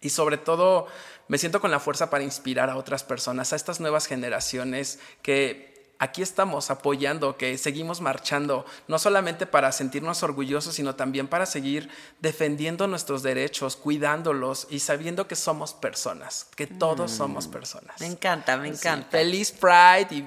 [0.00, 0.86] y sobre todo
[1.28, 5.75] me siento con la fuerza para inspirar a otras personas, a estas nuevas generaciones que
[5.98, 11.88] aquí estamos apoyando, que seguimos marchando, no solamente para sentirnos orgullosos, sino también para seguir
[12.20, 17.16] defendiendo nuestros derechos, cuidándolos y sabiendo que somos personas, que todos mm.
[17.16, 18.00] somos personas.
[18.00, 19.08] Me encanta, me encanta.
[19.10, 20.22] feliz Pride y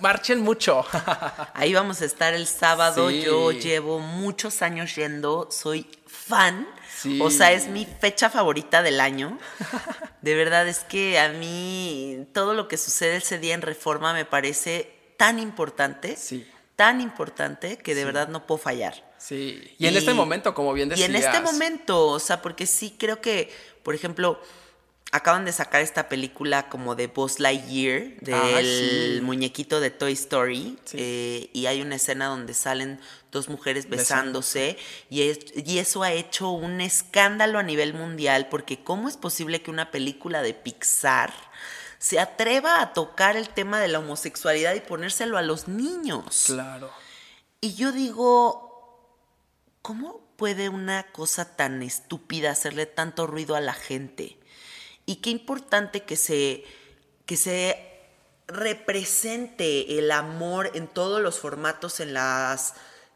[0.00, 0.84] marchen mucho.
[1.54, 3.10] Ahí vamos a estar el sábado.
[3.10, 6.66] Yo llevo muchos años yendo, soy fan.
[7.20, 9.38] O sea, es mi fecha favorita del año.
[10.22, 14.24] De verdad es que a mí todo lo que sucede ese día en Reforma me
[14.24, 16.44] parece tan importante, sí.
[16.74, 19.08] tan importante que de verdad no puedo fallar.
[19.18, 21.08] Sí, y, en este momento, como bien decías.
[21.08, 23.48] Y en este momento, o sea, porque sí creo que,
[23.84, 24.42] por ejemplo,
[25.12, 31.50] acaban de sacar esta película como de Buzz Lightyear, del muñequito de Toy Story, eh,
[31.52, 32.98] y hay una escena donde salen
[33.30, 34.76] dos mujeres besándose,
[35.08, 35.22] y,
[35.54, 39.92] y, eso ha hecho un escándalo a nivel mundial, porque ¿cómo es posible que una
[39.92, 41.32] película de Pixar
[42.02, 46.44] se atreva a tocar el tema de la homosexualidad y ponérselo a los niños.
[46.46, 46.90] Claro.
[47.60, 49.08] Y yo digo,
[49.82, 54.36] ¿cómo puede una cosa tan estúpida hacerle tanto ruido a la gente?
[55.06, 56.64] Y qué importante que se,
[57.24, 58.00] que se
[58.48, 62.74] represente el amor en todos los formatos, en las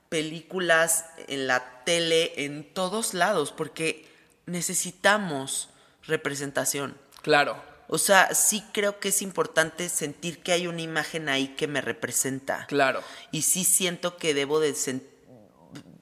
[0.09, 4.09] películas, en la tele, en todos lados, porque
[4.47, 5.71] necesitamos
[6.05, 6.97] representación.
[7.23, 7.76] Claro.
[7.89, 11.81] O sea, sí creo que es importante sentir que hay una imagen ahí que me
[11.81, 12.67] representa.
[12.67, 13.03] Claro.
[13.31, 14.75] Y sí siento que debo de,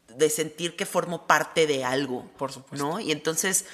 [0.08, 2.30] de sentir que formo parte de algo.
[2.38, 2.86] Por supuesto.
[2.86, 3.00] ¿No?
[3.00, 3.66] Y entonces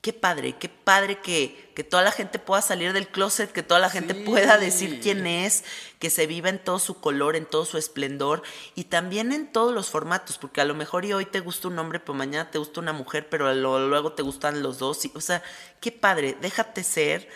[0.00, 3.80] qué padre, qué padre que, que, toda la gente pueda salir del closet, que toda
[3.80, 5.64] la gente pueda decir quién es,
[5.98, 8.42] que se viva en todo su color, en todo su esplendor
[8.74, 11.78] y también en todos los formatos, porque a lo mejor y hoy te gusta un
[11.78, 15.00] hombre, pero mañana te gusta una mujer, pero luego te gustan los dos.
[15.14, 15.42] o sea,
[15.80, 17.28] qué padre, déjate ser,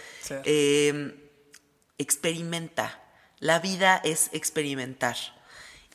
[0.44, 1.14] em,
[1.98, 3.00] experimenta.
[3.40, 5.16] La vida es experimentar.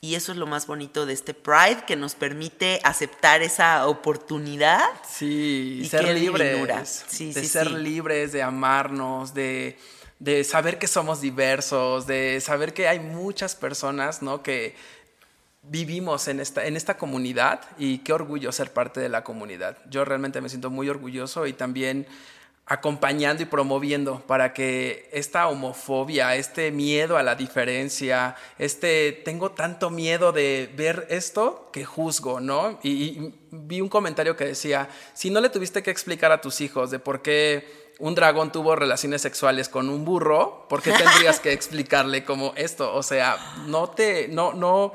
[0.02, 4.80] Y eso es lo más bonito de este Pride, que nos permite aceptar esa oportunidad.
[5.06, 7.04] Sí, y ser libres.
[7.06, 9.78] Sí, de ser libres, de amarnos, de,
[10.18, 14.42] de, saber que somos diversos, de saber que hay muchas personas, ¿no?
[14.42, 14.74] Que
[15.62, 19.76] vivimos en esta, en esta comunidad y qué orgullo ser parte de la comunidad.
[19.90, 22.06] Yo realmente me siento muy orgulloso y también
[22.70, 29.90] acompañando y promoviendo para que esta homofobia, este miedo a la diferencia, este tengo tanto
[29.90, 32.78] miedo de ver esto que juzgo, ¿no?
[32.84, 36.92] Y, vi un comentario que decía, si no le tuviste que explicar a tus hijos
[36.92, 41.50] de por qué un dragón tuvo relaciones sexuales con un burro, ¿por qué tendrías que
[41.52, 42.94] explicarle como esto?
[42.94, 44.92] O sea, no te, no, no,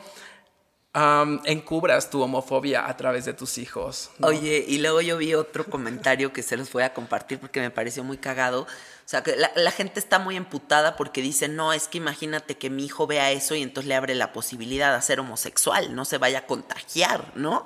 [1.44, 4.12] encubras tu homofobia a través de tus hijos.
[4.22, 7.70] Oye, y luego yo vi otro comentario que se los voy a compartir porque me
[7.70, 8.62] pareció muy cagado.
[8.62, 12.70] O sea, que la, gente está muy emputada porque dice, no, es que imagínate que
[12.70, 16.18] mi hijo vea eso y entonces le abre la posibilidad de ser homosexual, no se
[16.18, 17.66] vaya a contagiar, ¿no?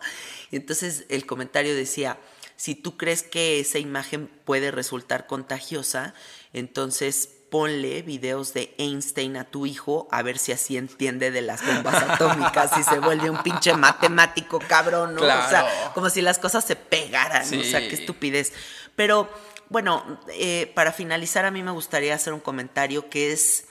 [0.50, 2.18] Y entonces el comentario decía,
[2.56, 6.14] si tú crees que esa imagen puede resultar contagiosa,
[6.52, 11.66] entonces ponle videos de Einstein a tu hijo a ver si así entiende de las
[11.66, 15.22] bombas atómicas y se vuelve un pinche matemático cabrón, ¿no?
[15.22, 18.54] O sea, como si las cosas se pegaran, o sea, qué estupidez.
[18.96, 19.30] Pero
[19.70, 23.66] bueno, eh, para finalizar a mí me gustaría hacer un comentario que es,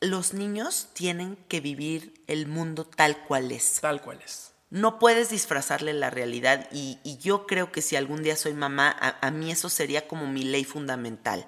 [0.00, 3.80] los niños tienen que vivir el mundo tal cual es.
[3.80, 8.36] Tal cual es no puedes disfrazarle la realidad y, yo creo que si algún día
[8.36, 11.46] soy mamá, a, mí eso sería como mi ley fundamental.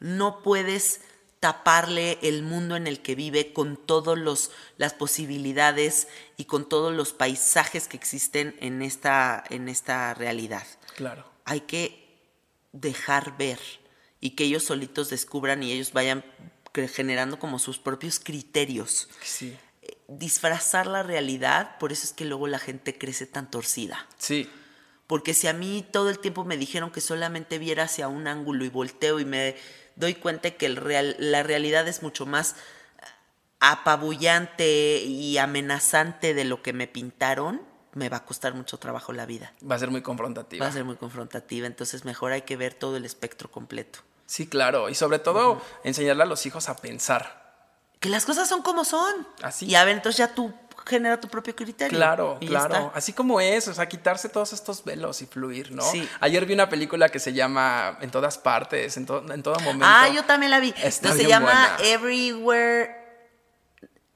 [0.00, 1.00] No puedes
[1.38, 7.12] taparle el mundo en el que vive con todas las posibilidades y con todos los
[7.12, 10.66] paisajes que existen en esta, en esta realidad.
[10.96, 11.30] Claro.
[11.44, 12.08] Hay que
[12.72, 13.60] dejar ver
[14.20, 16.24] y que ellos solitos descubran y ellos vayan
[16.92, 19.08] generando como sus propios criterios.
[19.22, 19.56] Sí
[20.08, 24.06] disfrazar la realidad, por eso es que luego la gente crece tan torcida.
[24.16, 24.50] Sí.
[25.06, 28.64] Porque si a mí todo el tiempo me dijeron que solamente viera hacia un ángulo
[28.64, 29.56] y volteo y me
[29.96, 32.56] doy cuenta que el real, la realidad es mucho más
[33.60, 37.62] apabullante y amenazante de lo que me pintaron,
[37.94, 39.52] me va a costar mucho trabajo la vida.
[39.68, 40.64] Va a ser muy confrontativa.
[40.64, 44.00] Va a ser muy confrontativa, entonces mejor hay que ver todo el espectro completo.
[44.26, 47.47] Sí, claro, y sobre todo enseñarle a los hijos a pensar
[48.00, 49.26] que las cosas son como son.
[49.42, 49.66] Así.
[49.66, 50.52] Y a ver, entonces ya tú
[50.86, 51.98] genera tu propio criterio.
[51.98, 52.90] Claro, claro.
[52.94, 55.82] Así como es, o sea, quitarse todos estos velos y fluir, ¿no?
[55.82, 56.08] Sí.
[56.20, 59.84] Ayer vi una película que se llama En todas partes, en, to- en todo momento.
[59.86, 60.72] Ah, yo también la vi.
[60.82, 61.90] Está No, se bien llama buena.
[61.92, 62.97] Everywhere.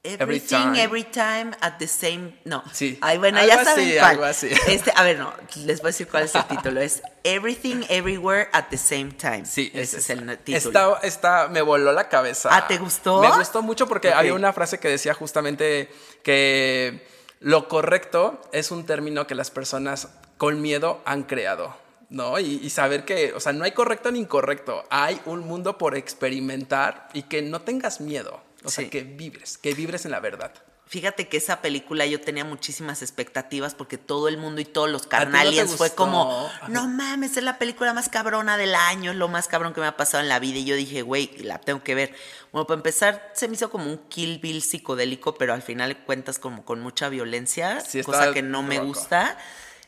[0.05, 0.75] Everything, time.
[0.75, 2.33] every time, at the same.
[2.43, 2.61] No.
[2.73, 2.97] Sí.
[2.99, 4.09] Ay, bueno, Algo ya saben así, cuál.
[4.11, 4.49] algo así.
[4.67, 6.81] Este, a ver, no, les voy a decir cuál es el título.
[6.81, 9.45] Es Everything, Everywhere, at the same time.
[9.45, 10.97] Sí, ese es el título.
[10.97, 12.49] Está, está, me voló la cabeza.
[12.51, 13.21] Ah, ¿te gustó?
[13.21, 15.89] Me gustó mucho porque había una frase que decía justamente
[16.21, 17.07] que
[17.39, 21.81] lo correcto es un término que las personas con miedo han creado.
[22.09, 22.37] ¿No?
[22.39, 24.83] Y, y saber que, o sea, no hay correcto ni incorrecto.
[24.91, 28.39] Hay un mundo por experimentar y que no tengas miedo.
[28.63, 30.53] O sea, que vibres, que vibres en la verdad.
[30.85, 35.03] Fíjate que esa película yo tenía muchísimas expectativas porque todo el mundo y todos los
[35.03, 39.27] no carnaliens fue como, no mames, es la película más cabrona del año, es lo
[39.29, 40.59] más cabrón que me ha pasado en la vida.
[40.59, 42.13] Y yo dije, güey, la tengo que ver.
[42.51, 46.37] Bueno, para empezar, se me hizo como un Kill Bill psicodélico, pero al final cuentas
[46.37, 48.87] como con mucha violencia, Sí, cosa que no me loco.
[48.87, 49.37] gusta.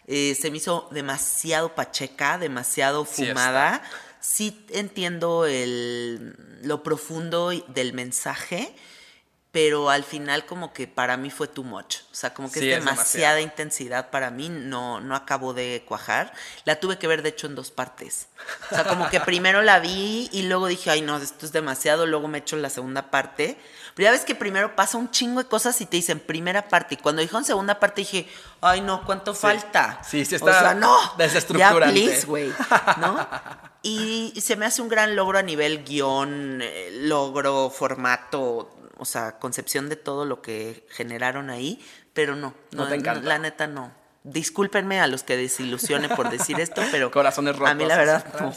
[0.07, 3.81] Eh, se me hizo demasiado pacheca, demasiado fumada.
[3.83, 3.97] Sí
[4.69, 8.75] entiendo el, lo profundo del mensaje,
[9.55, 11.99] pero al final como que para mí fue too much.
[12.11, 15.81] O sea, como que Sí, es es demasiada intensidad para mí, no, no acabó de
[15.87, 16.33] cuajar.
[16.65, 18.27] La tuve que ver, de hecho, en dos partes.
[18.69, 22.05] O sea, como que primero la vi y luego dije, ay, no, esto es demasiado,
[22.05, 23.57] luego me echo la segunda parte.
[23.93, 26.95] Pero ya ves que primero pasa un chingo de cosas y te dicen primera parte.
[26.95, 28.27] Y cuando dijeron segunda parte dije,
[28.59, 30.01] ay, no, ¿cuánto falta?
[30.03, 30.97] Sí, sí O está sea, no.
[31.17, 31.97] desestructurante.
[31.97, 32.51] Ya, please, güey.
[32.97, 33.25] ¿No?
[33.87, 39.37] Y se me hace un gran logro a nivel guion, eh, logro, formato, o sea,
[39.39, 43.27] concepción de todo lo que generaron ahí, pero no, No no, te encanta.
[43.27, 43.91] la neta no.
[44.23, 48.25] Discúlpenme a los que desilusione por decir esto, pero Corazones a mí rotos la verdad
[48.39, 48.47] no.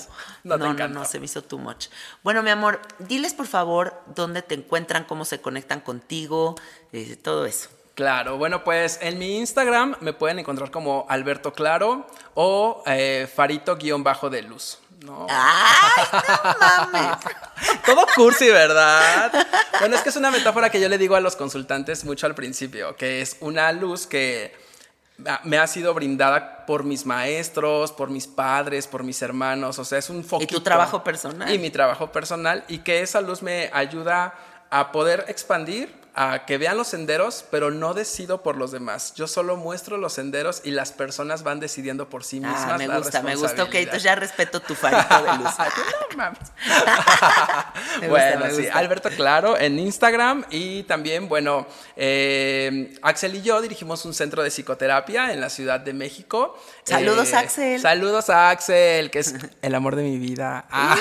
[0.44, 1.88] No, No te no, no, se me hizo too much.
[2.22, 6.56] Bueno, mi amor, diles por favor dónde te encuentran, cómo se conectan contigo,
[6.92, 7.68] eh, todo eso.
[7.98, 14.42] Claro, bueno, pues en mi Instagram me pueden encontrar como Alberto Claro o eh, Farito-de
[14.42, 14.78] luz.
[15.04, 15.26] ¿No?
[15.30, 17.18] ¡Ay, no mames!
[17.86, 19.32] Todo cursi, ¿verdad?
[19.80, 22.34] Bueno, es que es una metáfora que yo le digo a los consultantes mucho al
[22.34, 24.54] principio, que es una luz que
[25.44, 29.98] me ha sido brindada por mis maestros, por mis padres, por mis hermanos, o sea,
[29.98, 30.62] es un foquito.
[30.62, 31.52] trabajo personal.
[31.52, 34.34] Y mi trabajo personal, y que esa luz me ayuda
[34.70, 39.14] a poder expandir, a que vean los senderos, pero no decido por los demás.
[39.14, 42.64] Yo solo muestro los senderos y las personas van decidiendo por sí mismas.
[42.66, 43.62] Ah, me la gusta, me gusta.
[43.62, 45.50] Ok, entonces ya respeto tu farito de luz.
[46.10, 46.38] No mames.
[48.00, 48.78] Me gusta, bueno, me sí, gusta.
[48.78, 51.66] Alberto Claro en Instagram y también, bueno,
[51.96, 56.58] eh, Axel y yo dirigimos un centro de psicoterapia en la Ciudad de México.
[56.84, 57.80] Saludos, Eh, Axel.
[57.80, 60.66] Saludos a Axel, que es el amor de mi vida.
[60.70, 60.96] Ah.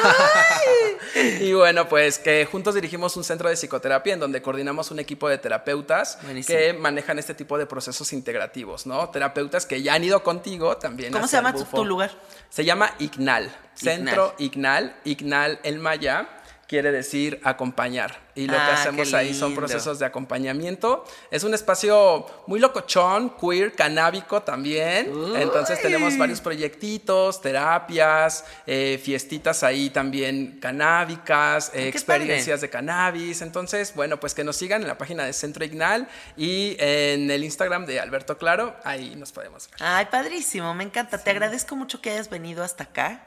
[1.39, 5.06] y bueno, pues que juntos dirigimos un centro de psicoterapia en donde coordinamos un equipo
[5.29, 6.57] de terapeutas Buenísimo.
[6.57, 9.09] que manejan este tipo de procesos integrativos, ¿no?
[9.09, 11.13] Terapeutas que ya han ido contigo también.
[11.13, 12.11] ¿Cómo se el llama tu, tu lugar?
[12.49, 14.95] Se llama Ignal, Centro Ignal.
[15.03, 16.29] Ignal en maya
[16.67, 18.27] quiere decir acompañar.
[18.35, 21.03] Y lo que Ah, hacemos ahí son procesos de acompañamiento.
[21.31, 25.11] Es un espacio muy locochón, queer, canábico también.
[25.37, 33.41] Entonces tenemos varios proyectitos, terapias, eh, fiestitas ahí también canábicas, eh, qué experiencias de cannabis.
[33.41, 37.43] Entonces, bueno, pues que nos sigan en la página de Centro Ignal y en el
[37.43, 39.79] Instagram de Alberto Claro, ahí nos podemos ver.
[39.81, 41.17] Ay, padrísimo, me encanta.
[41.17, 43.25] Te agradezco mucho que hayas venido hasta acá,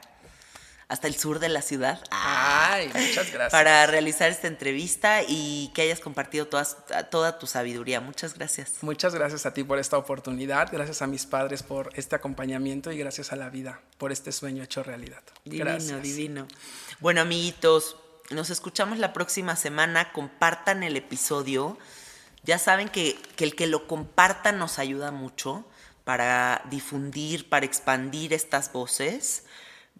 [0.91, 2.03] hasta el sur de la ciudad.
[2.11, 3.49] Ay, muchas gracias.
[3.51, 6.75] Para realizar esta entrevista y que hayas compartido todas-
[7.09, 8.01] toda tu sabiduría.
[8.01, 8.73] Muchas gracias.
[8.81, 12.97] Muchas gracias a ti por esta oportunidad, gracias a mis padres por este acompañamiento y
[12.97, 15.21] gracias a la vida por este sueño hecho realidad.
[15.45, 16.03] Divino, gracias.
[16.03, 16.45] divino.
[16.99, 17.95] Bueno, amiguitos,
[18.29, 20.11] nos escuchamos la próxima semana.
[20.11, 21.77] Compartan el episodio.
[22.43, 25.65] Ya saben que, que el que lo compartan nos ayuda mucho
[26.03, 29.45] para difundir, para expandir estas voces.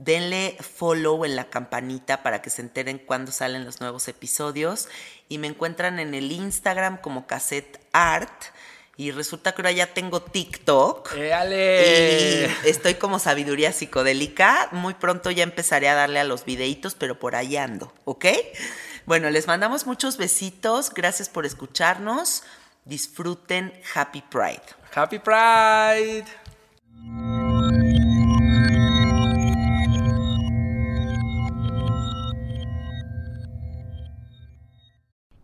[0.03, 4.87] Denle follow en la campanita para que se enteren cuando salen los nuevos episodios.
[5.29, 8.45] Y me encuentran en el Instagram como Cassette Art.
[8.97, 11.13] Y resulta que ahora ya tengo TikTok.
[11.13, 12.47] ¡Éale!
[12.63, 14.69] Y estoy como sabiduría psicodélica.
[14.71, 18.25] Muy pronto ya empezaré a darle a los videitos, pero por ahí ando, ¿ok?
[19.05, 20.89] Bueno, les mandamos muchos besitos.
[20.89, 22.41] Gracias por escucharnos.
[22.85, 24.63] Disfruten Happy Pride.
[24.95, 26.25] ¡Happy Pride!